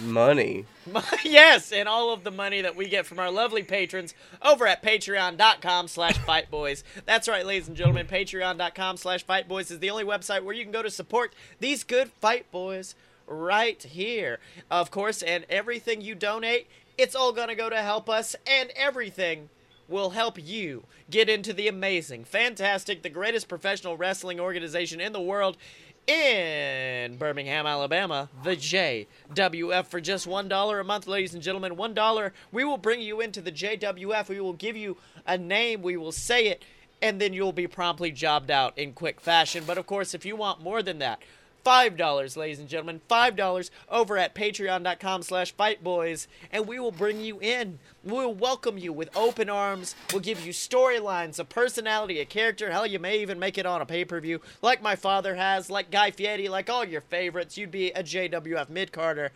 [0.00, 0.64] Money.
[1.24, 4.82] yes, and all of the money that we get from our lovely patrons over at
[4.82, 6.82] patreon.com slash fightboys.
[7.04, 10.72] That's right, ladies and gentlemen, patreon.com slash fightboys is the only website where you can
[10.72, 12.94] go to support these good fight boys
[13.26, 14.38] right here.
[14.70, 18.70] Of course, and everything you donate, it's all going to go to help us, and
[18.74, 19.48] everything
[19.88, 25.20] will help you get into the amazing, fantastic, the greatest professional wrestling organization in the
[25.20, 25.56] world
[26.06, 31.76] in Birmingham, Alabama, the JWF for just $1 a month, ladies and gentlemen.
[31.76, 32.30] $1.
[32.50, 34.28] We will bring you into the JWF.
[34.28, 34.96] We will give you
[35.26, 36.64] a name, we will say it,
[37.00, 39.64] and then you'll be promptly jobbed out in quick fashion.
[39.66, 41.20] But of course, if you want more than that,
[41.64, 47.40] $5, ladies and gentlemen, $5 over at patreon.com slash fightboys, and we will bring you
[47.40, 47.78] in.
[48.04, 49.94] We will welcome you with open arms.
[50.12, 52.70] We'll give you storylines, a personality, a character.
[52.70, 56.10] Hell, you may even make it on a pay-per-view, like my father has, like Guy
[56.10, 57.56] Fieri, like all your favorites.
[57.56, 59.30] You'd be a JWF mid-carder.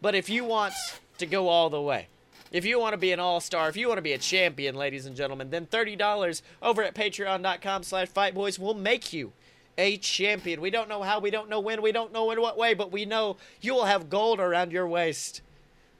[0.00, 0.74] But if you want
[1.18, 2.08] to go all the way,
[2.50, 5.06] if you want to be an all-star, if you want to be a champion, ladies
[5.06, 9.32] and gentlemen, then $30 over at patreon.com slash fightboys will make you
[9.78, 10.60] a champion.
[10.60, 12.92] We don't know how, we don't know when, we don't know in what way, but
[12.92, 15.42] we know you will have gold around your waist.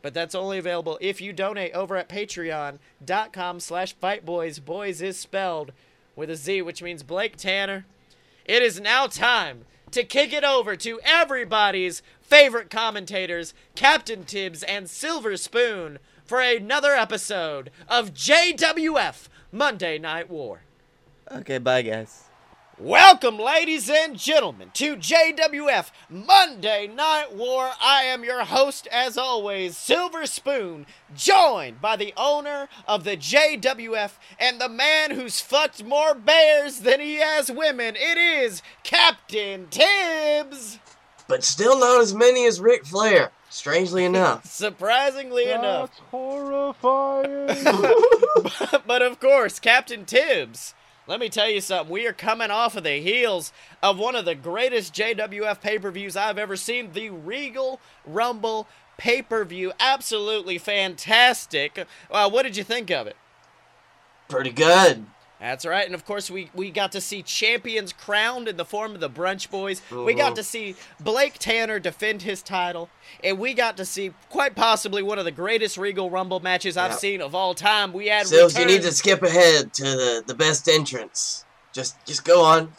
[0.02, 4.64] But that's only available if you donate over at patreon.com slash fightboys.
[4.64, 5.72] Boys is spelled
[6.16, 7.86] with a Z, which means Blake Tanner.
[8.44, 14.90] It is now time to kick it over to everybody's favorite commentators, Captain Tibbs and
[14.90, 20.62] Silver Spoon, for another episode of JWF Monday Night War.
[21.30, 22.24] Okay, bye guys.
[22.82, 27.70] Welcome, ladies and gentlemen, to JWF Monday Night War.
[27.80, 34.14] I am your host, as always, Silver Spoon, joined by the owner of the JWF
[34.36, 37.94] and the man who's fucked more bears than he has women.
[37.96, 40.80] It is Captain Tibbs.
[41.28, 43.30] but still not as many as Ric Flair.
[43.48, 44.44] Strangely enough.
[44.52, 45.90] Surprisingly enough.
[45.90, 47.46] That's horrifying.
[48.88, 50.74] but of course, Captain Tibbs.
[51.06, 51.92] Let me tell you something.
[51.92, 55.90] We are coming off of the heels of one of the greatest JWF pay per
[55.90, 59.72] views I've ever seen the Regal Rumble pay per view.
[59.80, 61.86] Absolutely fantastic.
[62.10, 63.16] Uh, what did you think of it?
[64.28, 65.06] Pretty good.
[65.42, 68.94] That's right, and of course we we got to see champions crowned in the form
[68.94, 69.82] of the Brunch Boys.
[69.90, 70.36] We got Mhm.
[70.36, 72.88] to see Blake Tanner defend his title,
[73.24, 76.92] and we got to see quite possibly one of the greatest Regal Rumble matches I've
[76.92, 77.00] Yep.
[77.00, 77.92] seen of all time.
[77.92, 81.44] We had Sills, you need to skip ahead to the, the best entrance.
[81.72, 82.72] Just just go on.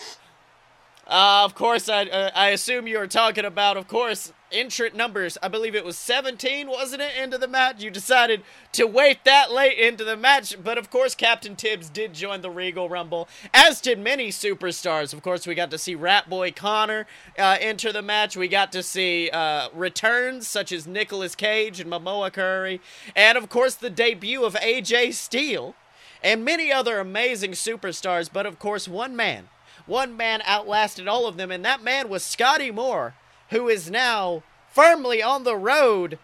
[1.05, 5.37] Uh, of course, I uh, I assume you were talking about, of course, entrant numbers.
[5.41, 7.83] I believe it was 17, wasn't it, into the match?
[7.83, 8.43] You decided
[8.73, 12.49] to wait that late into the match, but of course, Captain Tibbs did join the
[12.49, 15.13] Regal Rumble, as did many superstars.
[15.13, 18.37] Of course, we got to see Rat Boy Connor uh, enter the match.
[18.37, 22.79] We got to see uh, returns such as Nicolas Cage and Momoa Curry,
[23.15, 25.75] and of course, the debut of AJ Steele
[26.23, 28.29] and many other amazing superstars.
[28.31, 29.49] But of course, one man,
[29.85, 33.15] one man outlasted all of them, and that man was Scotty Moore,
[33.53, 36.19] who is now firmly on the road.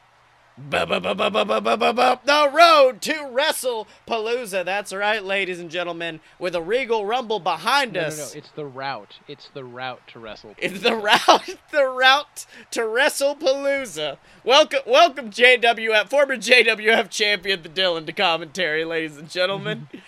[0.70, 4.66] The road to Wrestle Palooza.
[4.66, 8.34] That's right, ladies and gentlemen, with a Regal Rumble behind no, no, us.
[8.34, 8.40] no.
[8.40, 9.20] It's the route.
[9.28, 10.56] It's the route to wrestle.
[10.58, 14.18] It's the route, the route to WrestlePalooza.
[14.44, 19.88] Welcome, welcome, JWF, former JWF champion, the Dylan, to commentary, ladies and gentlemen.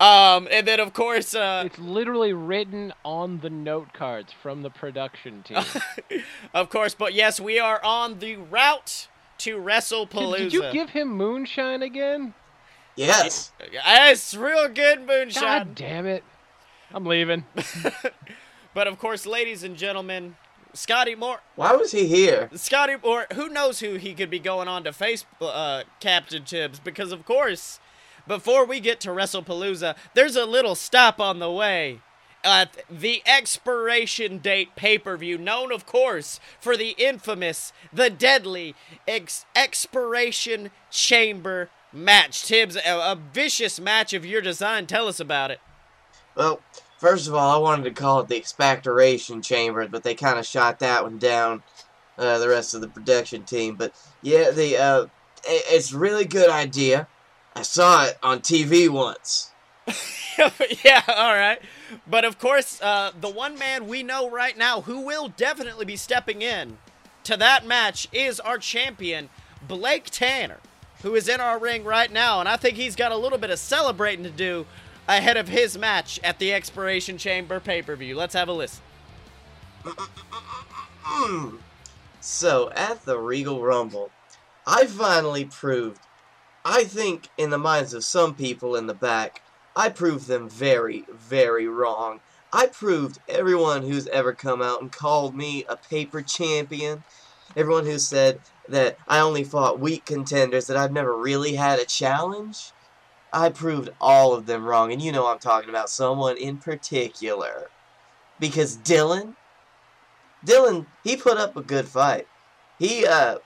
[0.00, 4.70] um, and then of course, uh, It's literally written on the note cards from the
[4.70, 5.58] production team.
[6.54, 9.08] of course, but yes, we are on the route
[9.38, 10.36] to Did, WrestlePalooza.
[10.38, 12.34] did you give him moonshine again?
[12.94, 13.52] Yes.
[13.60, 15.42] It's real good moonshine.
[15.42, 16.24] God damn it!
[16.92, 17.44] I'm leaving.
[18.74, 20.36] But of course, ladies and gentlemen,
[20.72, 21.40] Scotty Moore.
[21.56, 22.48] Why was he here?
[22.54, 23.26] Scotty, Moore.
[23.34, 27.26] who knows who he could be going on to face uh, Captain Tibbs, because of
[27.26, 27.80] course,
[28.26, 32.00] before we get to WrestlePalooza, there's a little stop on the way.
[32.44, 38.74] At the expiration date pay per view, known of course for the infamous, the deadly
[39.06, 42.44] ex- expiration chamber match.
[42.44, 44.86] Tibbs, a, a vicious match of your design.
[44.86, 45.60] Tell us about it.
[46.34, 46.60] Well,
[46.98, 50.46] first of all, I wanted to call it the expectoration chamber, but they kind of
[50.46, 51.62] shot that one down.
[52.18, 55.06] Uh, the rest of the production team, but yeah, the uh,
[55.44, 57.08] it's really good idea.
[57.54, 59.50] I saw it on TV once.
[60.84, 61.60] yeah, all right.
[62.06, 65.96] But of course, uh, the one man we know right now who will definitely be
[65.96, 66.78] stepping in
[67.24, 69.28] to that match is our champion,
[69.66, 70.58] Blake Tanner,
[71.02, 72.40] who is in our ring right now.
[72.40, 74.66] And I think he's got a little bit of celebrating to do
[75.08, 78.16] ahead of his match at the Expiration Chamber pay per view.
[78.16, 78.82] Let's have a listen.
[81.04, 81.58] Mm.
[82.20, 84.10] So, at the Regal Rumble,
[84.64, 86.00] I finally proved,
[86.64, 89.42] I think in the minds of some people in the back,
[89.74, 92.20] I proved them very, very wrong.
[92.52, 97.02] I proved everyone who's ever come out and called me a paper champion,
[97.56, 101.84] everyone who said that I only fought weak contenders, that I've never really had a
[101.84, 102.72] challenge,
[103.32, 104.92] I proved all of them wrong.
[104.92, 107.70] And you know I'm talking about someone in particular.
[108.38, 109.36] Because Dylan,
[110.44, 112.26] Dylan, he put up a good fight.
[112.78, 113.38] He, uh,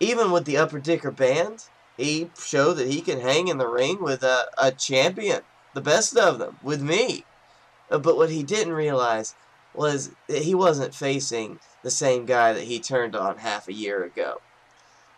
[0.00, 1.64] even with the Upper Dicker band,
[1.98, 5.42] he showed that he can hang in the ring with a, a champion,
[5.74, 7.24] the best of them, with me.
[7.90, 9.34] Uh, But what he didn't realize
[9.74, 14.02] was that he wasn't facing the same guy that he turned on half a year
[14.04, 14.40] ago.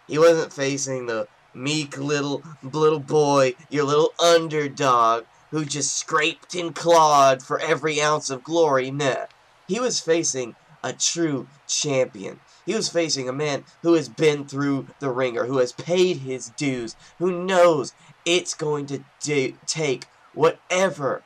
[0.08, 6.74] He wasn't facing the meek little little boy, your little underdog who just scraped and
[6.74, 8.90] clawed for every ounce of glory.
[8.90, 9.26] Nah,
[9.68, 12.40] he was facing a true champion.
[12.66, 16.50] He was facing a man who has been through the ringer, who has paid his
[16.50, 17.92] dues, who knows
[18.24, 21.22] it's going to do, take whatever,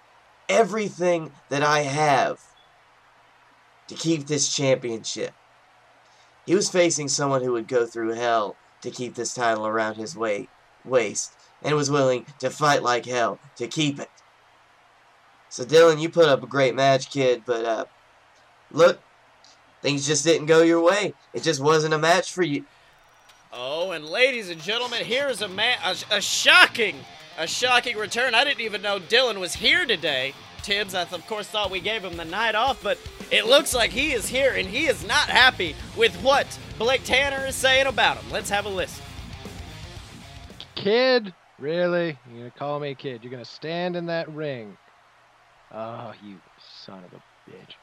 [0.49, 2.41] everything that I have
[3.89, 5.33] to keep this championship.
[6.47, 10.17] He was facing someone who would go through hell to keep this title around his
[10.17, 10.47] wa-
[10.85, 11.33] waist
[11.63, 14.11] and was willing to fight like hell to keep it.
[15.49, 17.85] So Dylan, you put up a great match, kid, but uh,
[18.73, 19.01] look,
[19.85, 21.13] things just didn't go your way.
[21.35, 22.65] It just wasn't a match for you.
[23.53, 26.97] Oh, and ladies and gentlemen, here is a man, a, a shocking,
[27.37, 28.35] a shocking return.
[28.35, 30.33] I didn't even know Dylan was here today.
[30.63, 32.99] Tibbs, I of course thought we gave him the night off, but
[33.31, 37.47] it looks like he is here and he is not happy with what Blake Tanner
[37.47, 38.33] is saying about him.
[38.33, 39.05] Let's have a listen.
[40.77, 41.35] Kid?
[41.59, 42.19] Really?
[42.31, 43.23] You're gonna call me a kid?
[43.23, 44.79] You're gonna stand in that ring?
[45.71, 46.41] Oh, you
[46.87, 47.75] son of a bitch.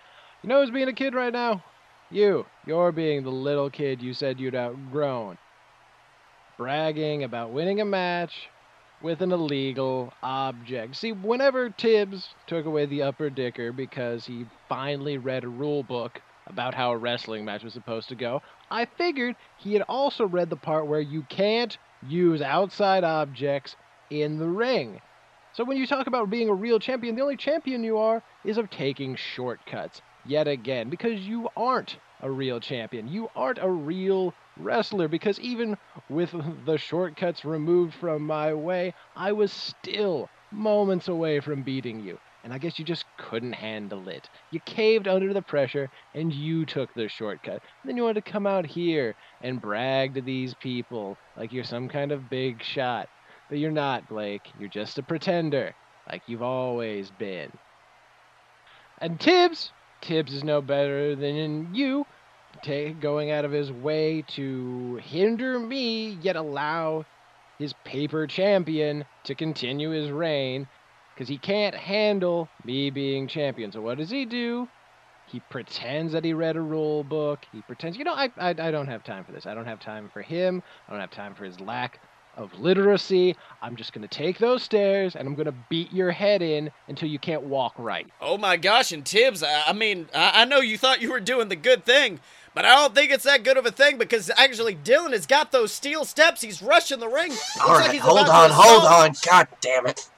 [0.42, 1.64] You know who's being a kid right now?
[2.12, 2.46] You.
[2.66, 5.38] You're being the little kid you said you'd outgrown.
[6.58, 8.50] Bragging about winning a match
[9.02, 10.98] with an illegal object.
[10.98, 16.22] See, whenever Tibbs took away the upper dicker because he finally read a rule book
[16.48, 20.50] about how a wrestling match was supposed to go, I figured he had also read
[20.50, 23.78] the part where you can't use outside objects
[24.10, 25.00] in the ring.
[25.54, 28.58] So when you talk about being a real champion, the only champion you are is
[28.58, 33.08] of taking shortcuts yet again because you aren't a real champion.
[33.08, 35.78] You aren't a real wrestler because even
[36.10, 36.34] with
[36.66, 42.20] the shortcuts removed from my way, I was still moments away from beating you.
[42.44, 44.28] And I guess you just couldn't handle it.
[44.50, 47.62] You caved under the pressure and you took the shortcut.
[47.86, 51.88] then you wanted to come out here and brag to these people like you're some
[51.88, 53.10] kind of big shot.
[53.48, 54.50] But you're not, Blake.
[54.60, 55.76] You're just a pretender,
[56.10, 57.52] like you've always been.
[58.98, 62.06] And Tibbs, Tibbs is no better than you,
[62.64, 67.06] ta going out of his way to hinder me, yet allow
[67.60, 70.68] his paper champion to continue his reign,
[71.14, 73.72] because he can't handle me being champion.
[73.72, 74.68] So what does he do?
[75.28, 77.40] He pretends that he read a rule book.
[77.52, 79.46] He pretends, you know, I, I, I don't have time for this.
[79.46, 80.62] I don't have time for him.
[80.88, 82.00] I don't have time for his lack
[82.38, 83.36] of literacy.
[83.62, 86.72] I'm just going to take those stairs and I'm going to beat your head in
[86.88, 88.08] until you can't walk right.
[88.20, 91.20] Oh my gosh, and Tibbs, I, I mean, I, I know you thought you were
[91.20, 92.20] doing the good thing,
[92.56, 95.52] but I don't think it's that good of a thing because actually Dylan has got
[95.52, 96.42] those steel steps.
[96.42, 97.30] He's rushing the ring.
[97.32, 99.16] Looks All like right, he's hold on, hold assault- on.
[99.26, 100.10] God damn it.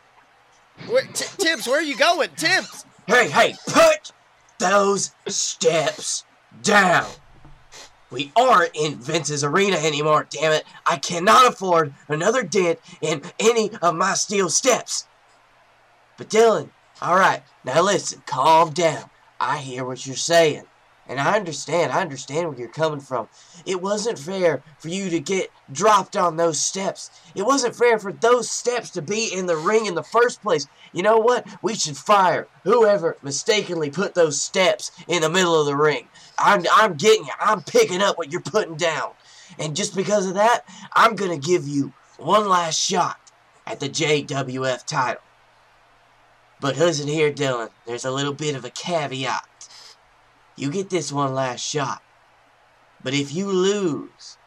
[0.87, 2.29] Where, T- Tibbs, where are you going?
[2.35, 2.85] Tibbs!
[3.07, 4.11] Hey, hey, put
[4.59, 6.25] those steps
[6.63, 7.05] down.
[8.13, 10.65] We aren't in Vince's arena anymore, damn it.
[10.85, 15.07] I cannot afford another dent in any of my steel steps.
[16.17, 16.69] But Dylan,
[17.01, 19.09] alright, now listen, calm down.
[19.39, 20.65] I hear what you're saying.
[21.07, 23.27] And I understand, I understand where you're coming from.
[23.65, 27.11] It wasn't fair for you to get dropped on those steps.
[27.35, 30.67] It wasn't fair for those steps to be in the ring in the first place.
[30.93, 31.45] You know what?
[31.61, 36.07] We should fire whoever mistakenly put those steps in the middle of the ring.
[36.37, 37.31] I'm, I'm getting you.
[37.39, 39.11] I'm picking up what you're putting down.
[39.59, 43.19] And just because of that, I'm going to give you one last shot
[43.65, 45.21] at the JWF title.
[46.59, 47.69] But listen here, Dylan.
[47.85, 49.47] There's a little bit of a caveat.
[50.55, 52.01] You get this one last shot.
[53.03, 54.37] But if you lose,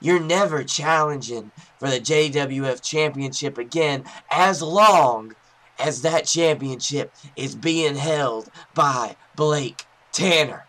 [0.00, 5.34] you're never challenging for the JWF Championship again as long
[5.78, 10.66] as that championship is being held by Blake Tanner.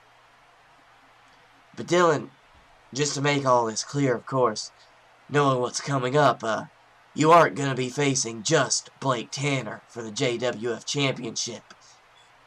[1.76, 2.30] But Dylan,
[2.94, 4.72] just to make all this clear, of course,
[5.30, 6.66] knowing what's coming up, uh,
[7.16, 11.74] you aren't going to be facing just Blake Tanner for the JWF Championship.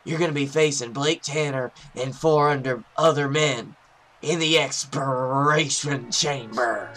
[0.04, 3.76] You're going to be facing Blake Tanner and four under other men
[4.22, 6.90] in the expiration chamber.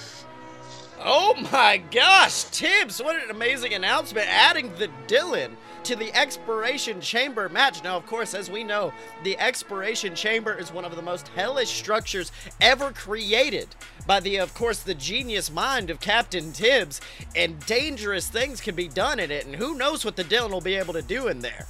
[1.02, 4.28] Oh my gosh, Tibbs, what an amazing announcement.
[4.28, 5.52] Adding the Dylan
[5.84, 7.84] to the Expiration Chamber match.
[7.84, 11.70] Now, of course, as we know, the Expiration Chamber is one of the most hellish
[11.70, 13.68] structures ever created
[14.06, 17.02] by the, of course, the genius mind of Captain Tibbs,
[17.36, 20.62] and dangerous things can be done in it, and who knows what the Dylan will
[20.62, 21.66] be able to do in there.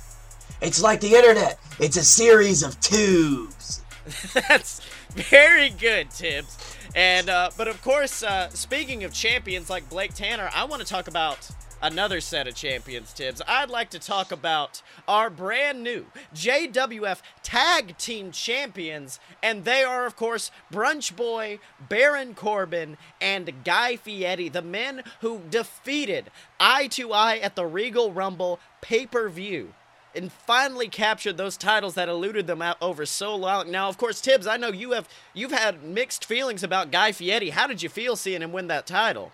[0.61, 1.59] It's like the internet.
[1.79, 3.81] It's a series of tubes.
[4.33, 4.81] That's
[5.11, 6.57] very good, Tibbs.
[6.95, 10.87] And uh, but of course, uh, speaking of champions like Blake Tanner, I want to
[10.87, 11.49] talk about
[11.81, 13.41] another set of champions, Tibbs.
[13.47, 20.05] I'd like to talk about our brand new JWF Tag Team Champions, and they are,
[20.05, 27.13] of course, Brunch Boy, Baron Corbin, and Guy Fieri, the men who defeated Eye to
[27.13, 29.73] Eye at the Regal Rumble pay per view
[30.15, 33.69] and finally captured those titles that eluded them out over so long.
[33.69, 37.51] Now, of course, Tibbs, I know you have you've had mixed feelings about Guy Fieri.
[37.51, 39.31] How did you feel seeing him win that title?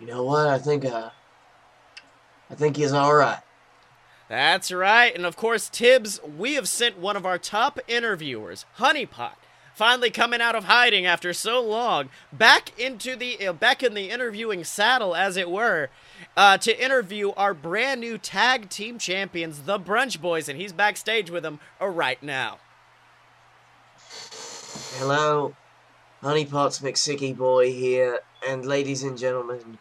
[0.00, 0.46] You know what?
[0.46, 1.10] I think uh
[2.50, 3.40] I think he's all right.
[4.28, 5.14] That's right.
[5.14, 9.34] And of course, Tibbs, we have sent one of our top interviewers, Honeypot,
[9.74, 14.10] finally coming out of hiding after so long, back into the uh, back in the
[14.10, 15.90] interviewing saddle as it were
[16.36, 21.30] uh, to interview our brand new tag team champions, the Brunch Boys, and he's backstage
[21.30, 22.58] with them uh, right now.
[24.98, 25.54] Hello,
[26.22, 29.78] Honeypot's McSicky Boy here, and ladies and gentlemen,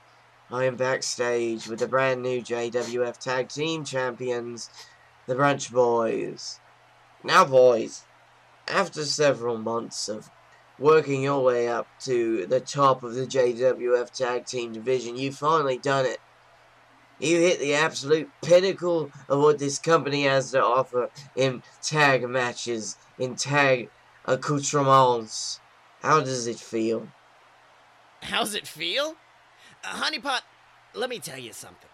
[0.51, 4.69] I am backstage with the brand new JWF Tag Team Champions,
[5.25, 6.59] the Brunch Boys.
[7.23, 8.03] Now, boys,
[8.67, 10.29] after several months of
[10.77, 15.79] working your way up to the top of the JWF Tag Team Division, you've finally
[15.79, 16.19] done it.
[17.17, 22.97] You hit the absolute pinnacle of what this company has to offer in tag matches,
[23.17, 23.89] in tag
[24.25, 25.59] accoutrements.
[26.03, 27.07] How does it feel?
[28.21, 29.15] How's it feel?
[29.85, 30.41] Honeypot,
[30.93, 31.89] let me tell you something.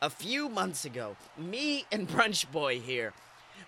[0.00, 3.12] A few months ago, me and Brunch Boy here,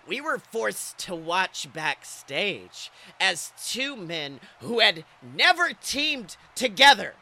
[0.07, 5.05] we were forced to watch backstage as two men who had
[5.35, 7.13] never teamed together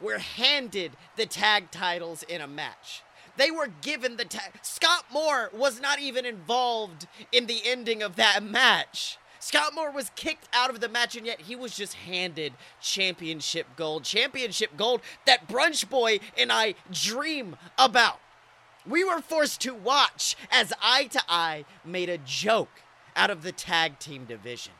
[0.00, 3.02] were handed the tag titles in a match.
[3.36, 4.52] They were given the tag.
[4.62, 9.18] Scott Moore was not even involved in the ending of that match.
[9.44, 13.66] Scott Moore was kicked out of the match, and yet he was just handed championship
[13.76, 14.02] gold.
[14.02, 18.20] Championship gold that Brunch Boy and I dream about.
[18.88, 22.80] We were forced to watch as Eye to Eye made a joke
[23.14, 24.72] out of the tag team division.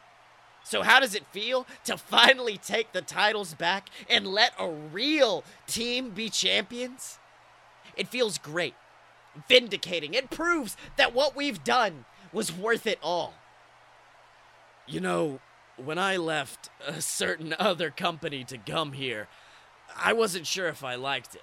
[0.65, 5.45] So, how does it feel to finally take the titles back and let a real
[5.67, 7.19] team be champions?
[7.99, 8.77] It feels great,
[9.47, 10.15] vindicating.
[10.15, 13.35] It proves that what we've done was worth it all.
[14.87, 15.41] You know,
[15.76, 19.28] when I left a certain other company to come here,
[19.97, 21.43] I wasn't sure if I liked it.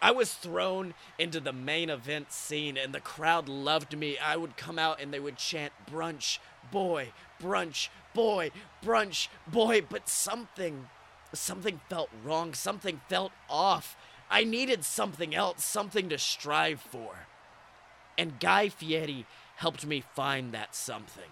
[0.00, 4.18] I was thrown into the main event scene and the crowd loved me.
[4.18, 6.38] I would come out and they would chant brunch,
[6.72, 8.50] boy, brunch, boy,
[8.84, 10.88] brunch, boy, but something
[11.34, 13.96] something felt wrong, something felt off.
[14.30, 17.26] I needed something else, something to strive for.
[18.18, 19.24] And Guy Fieri
[19.56, 21.30] helped me find that something.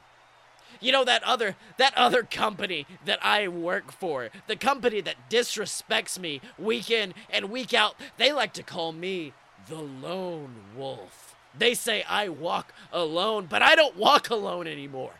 [0.80, 6.18] You know that other that other company that I work for, the company that disrespects
[6.18, 9.32] me week in and week out, they like to call me
[9.68, 11.36] the lone wolf.
[11.56, 15.14] They say I walk alone, but I don't walk alone anymore.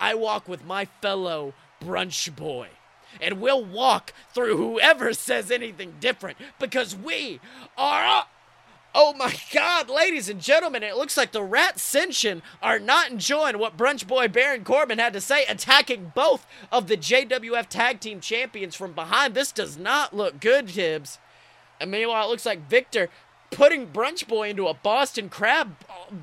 [0.00, 2.68] I walk with my fellow brunch boy
[3.20, 7.40] and we'll walk through whoever says anything different because we
[7.76, 8.26] are.
[8.98, 13.58] Oh my god, ladies and gentlemen, it looks like the Rat Ascension are not enjoying
[13.58, 18.20] what Brunch Boy Baron Corbin had to say, attacking both of the JWF Tag Team
[18.20, 19.34] Champions from behind.
[19.34, 21.18] This does not look good, Tibbs.
[21.78, 23.10] And meanwhile, it looks like Victor
[23.50, 25.76] putting Brunch Boy into a Boston Crab,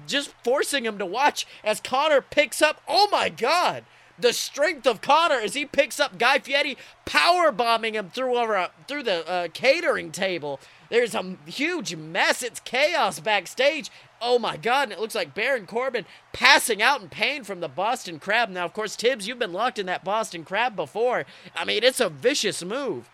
[0.08, 2.82] just forcing him to watch as Connor picks up.
[2.88, 3.86] Oh my god!
[4.18, 8.54] the strength of Connor as he picks up Guy Fieri, power bombing him through over
[8.54, 10.60] a, through the uh, catering table.
[10.94, 12.44] There's a huge mess.
[12.44, 13.90] It's chaos backstage.
[14.22, 14.84] Oh my God!
[14.84, 18.50] And it looks like Baron Corbin passing out in pain from the Boston Crab.
[18.50, 21.26] Now, of course, Tibbs, you've been locked in that Boston Crab before.
[21.56, 23.10] I mean, it's a vicious move.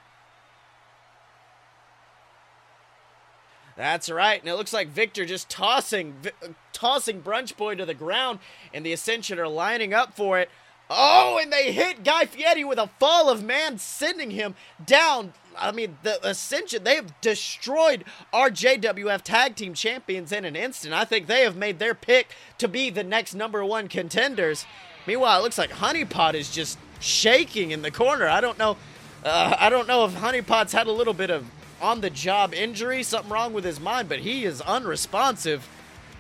[3.77, 7.93] That's right, and it looks like Victor just tossing, uh, tossing Brunch Boy to the
[7.93, 8.39] ground,
[8.73, 10.49] and the Ascension are lining up for it.
[10.89, 15.34] Oh, and they hit Guy Fieri with a fall of man, sending him down.
[15.60, 20.93] I mean, the Ascension, they have destroyed our JWF Tag Team Champions in an instant.
[20.93, 24.66] I think they have made their pick to be the next number one contenders.
[25.05, 28.28] Meanwhile, it looks like Honeypot is just shaking in the corner.
[28.28, 28.78] I don't know.
[29.24, 31.45] Uh, I don't know if Honeypot's had a little bit of
[31.82, 35.68] on the job injury, something wrong with his mind, but he is unresponsive.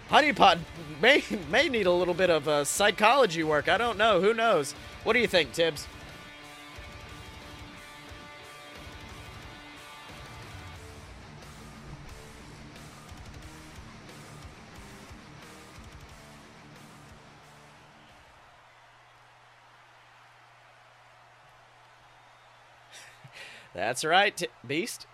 [0.09, 0.59] Honeypot
[1.01, 3.69] may may need a little bit of uh, psychology work.
[3.69, 4.21] I don't know.
[4.21, 4.73] Who knows?
[5.03, 5.87] What do you think, Tibbs?
[23.79, 25.07] That's right, Beast.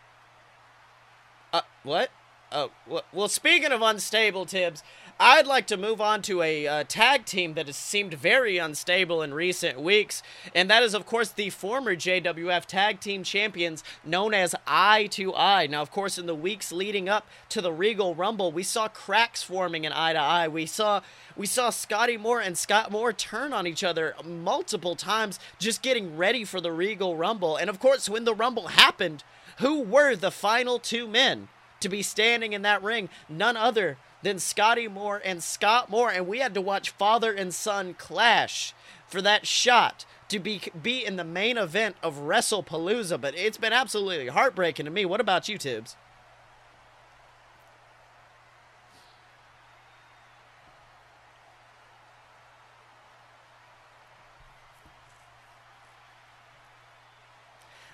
[1.53, 2.09] Uh, what?
[2.51, 2.71] Oh,
[3.13, 4.81] well, speaking of unstable, Tibbs,
[5.17, 9.21] I'd like to move on to a uh, tag team that has seemed very unstable
[9.21, 10.21] in recent weeks,
[10.53, 15.33] and that is, of course, the former JWF Tag Team Champions known as Eye to
[15.33, 15.67] Eye.
[15.67, 19.41] Now, of course, in the weeks leading up to the Regal Rumble, we saw cracks
[19.41, 20.49] forming in Eye to Eye.
[20.49, 20.99] We saw
[21.37, 26.17] we saw Scotty Moore and Scott Moore turn on each other multiple times, just getting
[26.17, 27.55] ready for the Regal Rumble.
[27.55, 29.23] And of course, when the Rumble happened,
[29.59, 31.47] who were the final two men
[31.79, 33.07] to be standing in that ring?
[33.29, 37.53] None other than Scotty Moore and Scott Moore, and we had to watch father and
[37.53, 38.73] son clash
[39.07, 43.21] for that shot to be be in the main event of WrestlePalooza.
[43.21, 45.05] But it's been absolutely heartbreaking to me.
[45.05, 45.95] What about you, Tibbs?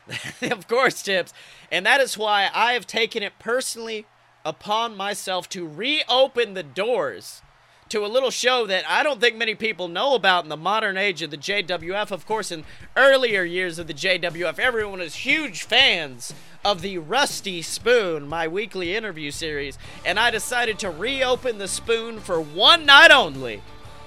[0.42, 1.34] of course, Tibbs.
[1.70, 4.06] And that is why I have taken it personally
[4.46, 7.42] upon myself to reopen the doors
[7.92, 10.96] to a little show that I don't think many people know about in the modern
[10.96, 12.10] age of the JWF.
[12.10, 12.64] Of course, in
[12.96, 16.34] earlier years of the JWF, everyone was huge fans
[16.64, 22.22] of the Rusty Spoon, my weekly interview series, and I decided to reopen the spoon
[22.22, 23.62] for one night only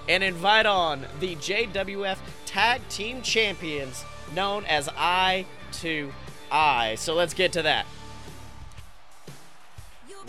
[0.09, 4.03] and invite on the JWF Tag Team Champions
[4.35, 6.11] known as Eye to
[6.51, 6.95] Eye.
[6.97, 7.85] So let's get to that.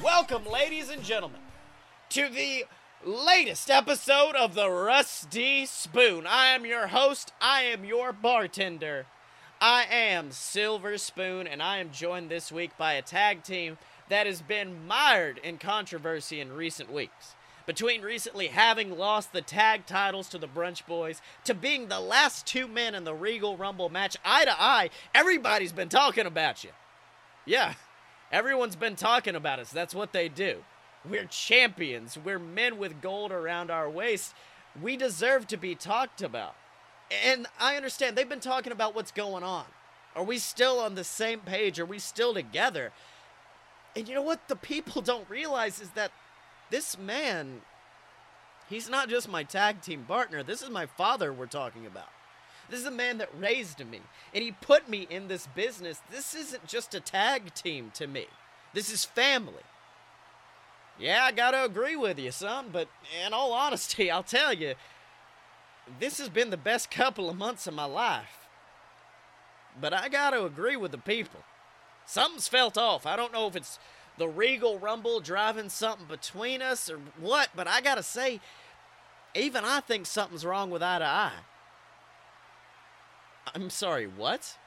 [0.04, 1.40] Welcome, ladies and gentlemen,
[2.10, 2.66] to the
[3.04, 6.28] latest episode of the Rusty Spoon.
[6.28, 9.06] I am your host, I am your bartender.
[9.62, 13.78] I am Silver Spoon, and I am joined this week by a tag team
[14.10, 17.34] that has been mired in controversy in recent weeks.
[17.66, 22.46] Between recently having lost the tag titles to the Brunch Boys to being the last
[22.46, 26.72] two men in the Regal Rumble match eye to eye, everybody's been talking about you.
[27.46, 27.76] Yeah,
[28.32, 29.72] Everyone's been talking about us.
[29.72, 30.64] That's what they do.
[31.08, 32.18] We're champions.
[32.18, 34.34] We're men with gold around our waist.
[34.82, 36.56] We deserve to be talked about.
[37.24, 39.66] And I understand they've been talking about what's going on.
[40.16, 41.80] Are we still on the same page?
[41.80, 42.92] Are we still together?
[43.96, 46.12] And you know what the people don't realize is that
[46.72, 47.62] this man,
[48.70, 50.42] he's not just my tag team partner.
[50.42, 52.10] This is my father we're talking about.
[52.70, 54.02] This is a man that raised me,
[54.34, 56.02] and he put me in this business.
[56.10, 58.28] This isn't just a tag team to me,
[58.74, 59.64] this is family.
[60.98, 62.88] Yeah, I gotta agree with you, son, but
[63.26, 64.76] in all honesty, I'll tell you,
[66.00, 68.48] this has been the best couple of months of my life.
[69.80, 71.42] But I gotta agree with the people.
[72.06, 73.06] Something's felt off.
[73.06, 73.78] I don't know if it's
[74.18, 78.40] the Regal Rumble driving something between us or what, but I gotta say,
[79.34, 81.34] even I think something's wrong with eye to eye.
[83.54, 84.58] I'm sorry, what?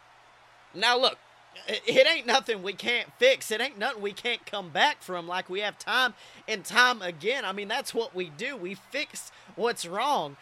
[0.74, 1.18] Now look,
[1.66, 3.51] it ain't nothing we can't fix.
[3.51, 6.14] It ain't nothing we can't come back from like we have time
[6.47, 7.45] and time again.
[7.45, 8.57] I mean, that's what we do.
[8.57, 10.37] We fix what's wrong.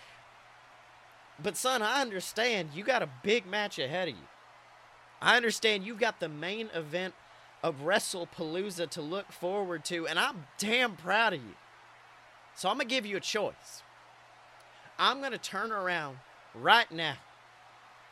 [1.42, 4.22] But son, I understand you got a big match ahead of you.
[5.20, 7.14] I understand you've got the main event
[7.62, 11.54] of WrestlePalooza to look forward to, and I'm damn proud of you.
[12.54, 13.82] So I'm going to give you a choice.
[14.98, 16.18] I'm going to turn around
[16.54, 17.16] right now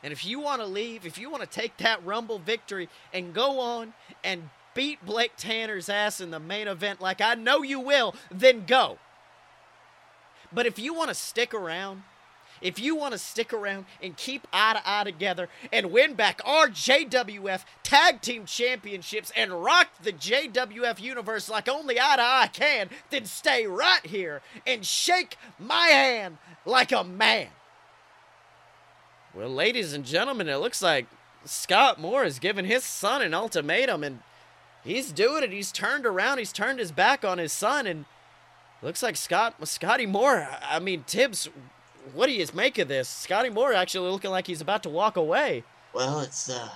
[0.05, 3.33] and if you want to leave, if you want to take that Rumble victory and
[3.33, 7.81] go on and beat Blake Tanner's ass in the main event like I know you
[7.81, 8.99] will, then go.
[10.53, 12.03] But if you want to stick around,
[12.61, 16.43] if you want to stick around and keep eye to eye together and win back
[16.45, 22.51] our JWF Tag Team Championships and rock the JWF universe like only eye to eye
[22.53, 26.37] can, then stay right here and shake my hand
[26.67, 27.49] like a man.
[29.35, 31.07] Well, ladies and gentlemen, it looks like
[31.45, 34.21] Scott Moore has given his son an ultimatum, and
[34.85, 35.51] he's doing it.
[35.51, 36.39] He's turned around.
[36.39, 38.05] He's turned his back on his son, and
[38.81, 40.49] looks like Scott Scotty Moore.
[40.63, 41.49] I mean, Tibbs,
[42.13, 43.09] what do you make of this?
[43.09, 45.65] Scotty Moore actually looking like he's about to walk away.
[45.93, 46.69] Well, it's uh,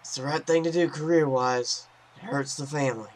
[0.00, 1.86] it's the right thing to do career-wise.
[2.18, 3.10] It hurts the family.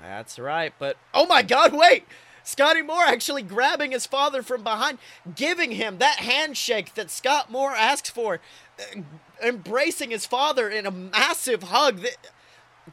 [0.00, 2.04] That's right, but oh my God, wait!
[2.44, 4.98] Scotty Moore actually grabbing his father from behind,
[5.34, 8.40] giving him that handshake that Scott Moore asks for,
[8.78, 9.00] uh,
[9.42, 12.04] embracing his father in a massive hug.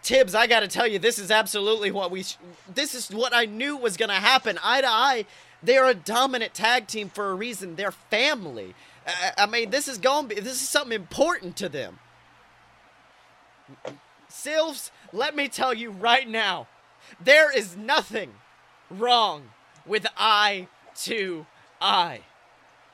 [0.03, 2.23] Tibbs, I got to tell you, this is absolutely what we.
[2.23, 2.37] Sh-
[2.73, 4.59] this is what I knew was going to happen.
[4.63, 5.25] Eye to eye,
[5.63, 7.75] they're a dominant tag team for a reason.
[7.75, 8.75] They're family.
[9.07, 10.27] I, I mean, this is going.
[10.27, 11.97] Be this is something important to them.
[14.29, 16.67] Silves, let me tell you right now,
[17.19, 18.33] there is nothing
[18.89, 19.49] wrong
[19.85, 20.67] with eye
[21.03, 21.45] to
[21.81, 22.21] eye.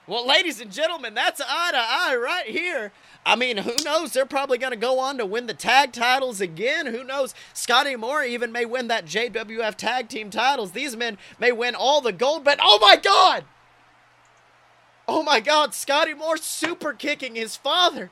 [0.07, 2.91] Well, ladies and gentlemen, that's eye to eye right here.
[3.25, 4.13] I mean, who knows?
[4.13, 6.85] They're probably going to go on to win the tag titles again.
[6.85, 7.33] Who knows?
[7.53, 10.71] Scotty Moore even may win that JWF tag team titles.
[10.73, 13.45] These men may win all the gold, but oh my God!
[15.07, 18.11] Oh my God, Scotty Moore super kicking his father.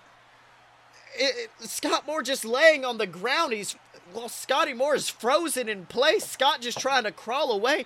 [1.15, 3.53] It, it, Scott Moore just laying on the ground.
[3.53, 3.75] He's
[4.13, 6.25] well, Scotty Moore is frozen in place.
[6.25, 7.85] Scott just trying to crawl away.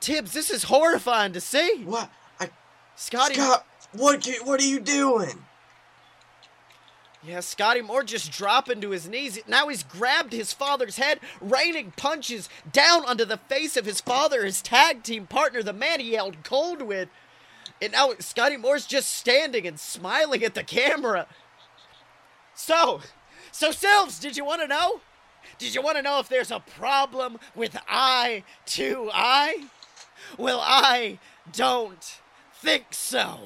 [0.00, 1.82] Tibbs, this is horrifying to see.
[1.84, 2.10] What?
[2.40, 2.50] I,
[2.96, 4.22] Scotty, Scott, what?
[4.24, 5.44] ca- What are you doing?
[7.24, 9.38] yeah, Scotty Moore just dropping to his knees.
[9.48, 14.44] Now he's grabbed his father's head, raining punches down onto the face of his father,
[14.44, 17.08] his tag team partner, the man he held cold with.
[17.82, 21.26] And now Scotty Moore's just standing and smiling at the camera.
[22.54, 23.00] So,
[23.50, 25.00] so Silves, did you want to know?
[25.58, 29.64] Did you want to know if there's a problem with Eye to Eye?
[30.38, 31.18] Well, I
[31.52, 32.18] don't
[32.54, 33.40] think so.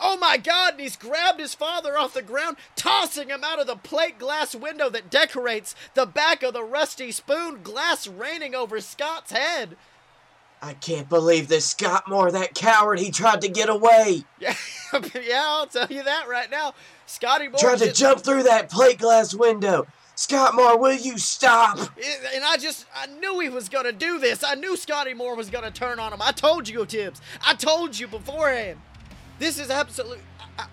[0.00, 3.68] Oh my god, and he's grabbed his father off the ground, tossing him out of
[3.68, 8.80] the plate glass window that decorates the back of the rusty spoon, glass raining over
[8.80, 9.76] Scott's head.
[10.60, 13.00] I can't believe this Scott Moore, that coward.
[13.00, 14.22] He tried to get away.
[14.38, 14.54] Yeah,
[15.20, 16.74] yeah, I'll tell you that right now.
[17.06, 19.86] Scotty Moore Tried to jump through that plate glass window.
[20.14, 21.78] Scott Moore, will you stop?
[22.34, 24.44] And I just, I knew he was going to do this.
[24.44, 26.20] I knew Scotty Moore was going to turn on him.
[26.22, 27.20] I told you, Tibbs.
[27.46, 28.78] I told you beforehand.
[29.38, 30.20] This is absolute.
[30.58, 30.66] I,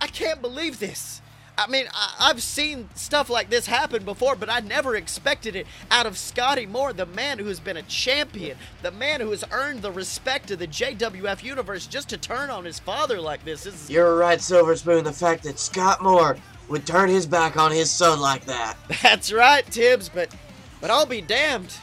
[0.00, 1.22] I can't believe this.
[1.56, 5.66] I mean, I, I've seen stuff like this happen before, but I never expected it
[5.90, 9.44] out of Scotty Moore, the man who has been a champion, the man who has
[9.52, 13.64] earned the respect of the JWF universe, just to turn on his father like this.
[13.64, 15.04] This is You're right, Silver Spoon.
[15.04, 16.36] The fact that Scott Moore
[16.72, 18.76] would turn his back on his son like that.
[19.02, 20.34] That's right, Tibbs, but
[20.80, 21.76] but I'll be damned.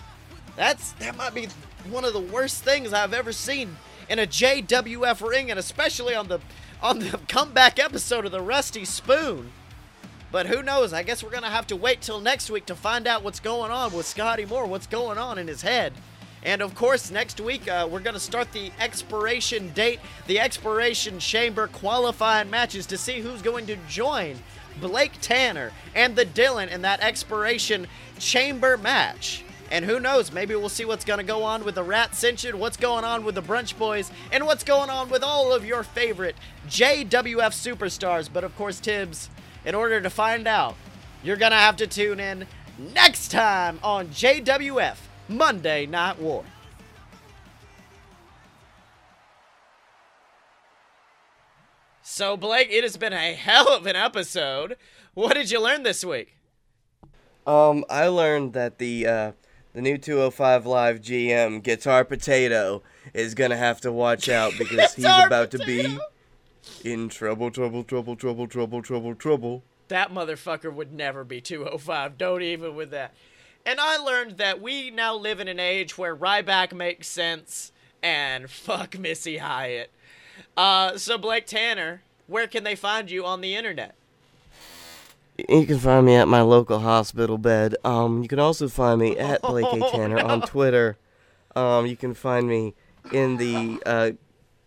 [0.57, 1.47] That's that might be
[1.89, 3.77] one of the worst things I've ever seen
[4.09, 6.39] in a JWF ring and especially on the
[6.81, 9.51] on the comeback episode of the Rusty Spoon.
[10.31, 10.91] But who knows?
[10.91, 13.71] I guess we're to have to wait till next week to find out what's going
[13.71, 15.93] on with Scotty Moore, what's going on in his head.
[16.43, 21.19] And of course, next week uh, we're going to start the expiration date, the expiration
[21.19, 24.37] chamber qualifying matches to see who's going to join
[24.79, 29.43] Blake Tanner and the Dylan in that expiration chamber match.
[29.71, 32.57] And who knows, maybe we'll see what's going to go on with the Rat Ascension,
[32.57, 35.83] what's going on with the Brunch Boys, and what's going on with all of your
[35.83, 36.35] favorite
[36.67, 38.29] JWF superstars.
[38.31, 39.29] But of course, Tibbs,
[39.65, 40.75] in order to find out,
[41.23, 42.47] you're going to have to tune in
[42.93, 44.95] next time on JWF
[45.27, 46.43] Monday Night War.
[52.19, 54.75] So, Blake, it has been a hell of an episode.
[55.13, 56.35] What did you learn this week?
[57.47, 59.31] Um, I learned that the uh,
[59.71, 65.05] the new 205 Live GM Guitar Potato is gonna have to watch out because he's
[65.05, 65.97] about to be
[66.83, 69.63] in trouble, trouble, trouble, trouble, trouble, trouble, trouble.
[69.87, 72.17] That motherfucker would never be 205.
[72.17, 73.13] Don't even with that.
[73.65, 77.71] And I learned that we now live in an age where Ryback makes sense
[78.03, 79.89] and fuck Missy Hyatt.
[80.57, 83.95] Uh, so Blake Tanner, where can they find you on the internet?
[85.47, 87.75] You can find me at my local hospital bed.
[87.83, 89.83] Um, you can also find me at Blake A.
[89.83, 90.25] Oh, Tanner no.
[90.27, 90.97] on Twitter.
[91.55, 92.75] Um, you can find me
[93.11, 94.11] in the uh,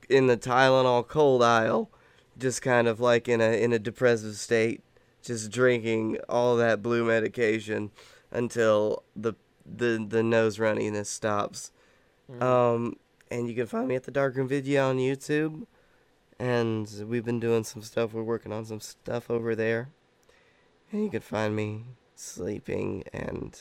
[0.08, 1.90] in the Tylenol cold aisle,
[2.38, 4.82] just kind of like in a in a depressive state,
[5.22, 7.90] just drinking all that blue medication
[8.30, 9.34] until the
[9.64, 11.70] the the nose runniness stops.
[12.40, 12.96] Um,
[13.30, 15.66] and you can find me at the Darkroom Video on YouTube.
[16.42, 18.12] And we've been doing some stuff.
[18.12, 19.90] We're working on some stuff over there.
[20.90, 21.84] And you can find me
[22.16, 23.56] sleeping and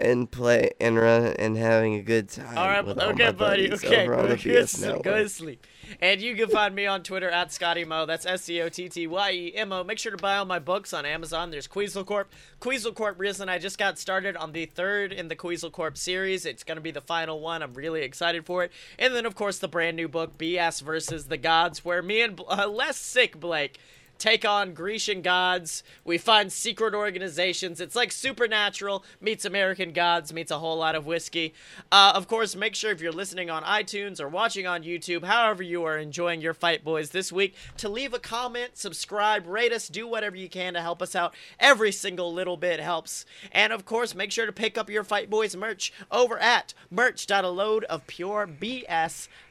[0.00, 2.56] and play and run and having a good time.
[2.56, 3.72] All right, with all okay, my buddy.
[3.72, 5.04] Okay, over on go, the go, BS sleep, Network.
[5.04, 5.66] go to sleep.
[6.00, 8.06] And you can find me on Twitter at Scotty Mo.
[8.06, 9.82] That's S C O T T Y E M O.
[9.82, 11.50] Make sure to buy all my books on Amazon.
[11.50, 12.32] There's Queasel Corp.
[12.60, 13.48] Queasel Corp Risen.
[13.48, 16.46] I just got started on the third in the Queasel Corp series.
[16.46, 17.62] It's going to be the final one.
[17.62, 18.72] I'm really excited for it.
[18.98, 22.40] And then, of course, the brand new book, BS versus the Gods, where me and
[22.48, 23.78] uh, less sick Blake
[24.20, 25.82] take on Grecian gods.
[26.04, 27.80] We find secret organizations.
[27.80, 31.54] It's like Supernatural meets American Gods meets a whole lot of whiskey.
[31.90, 35.62] Uh, of course, make sure if you're listening on iTunes or watching on YouTube, however
[35.62, 39.88] you are enjoying your Fight Boys this week, to leave a comment, subscribe, rate us,
[39.88, 41.34] do whatever you can to help us out.
[41.58, 43.24] Every single little bit helps.
[43.50, 49.49] And of course, make sure to pick up your Fight Boys merch over at merch.aloadofpurebs.com.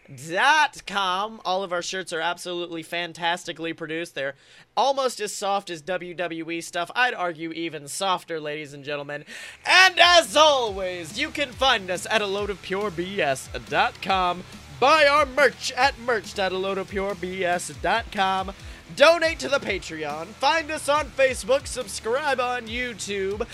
[1.46, 4.16] All of our shirts are absolutely fantastically produced.
[4.16, 4.36] They're
[4.76, 6.90] almost as soft as WWE stuff.
[6.96, 9.26] I'd argue even softer, ladies and gentlemen.
[9.66, 14.44] And as always, you can find us at aloadofpurebs.com.
[14.80, 18.54] Buy our merch at merch.aloadofpurebs.com.
[18.96, 20.28] Donate to the Patreon.
[20.28, 21.68] Find us on Facebook.
[21.68, 23.48] Subscribe on YouTube.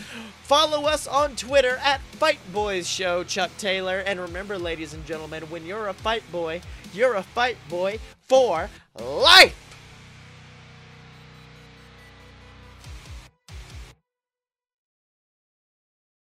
[0.43, 3.99] Follow us on Twitter at Fight Boys Show, Chuck Taylor.
[3.99, 6.61] And remember, ladies and gentlemen, when you're a fight boy,
[6.93, 9.64] you're a fight boy for life.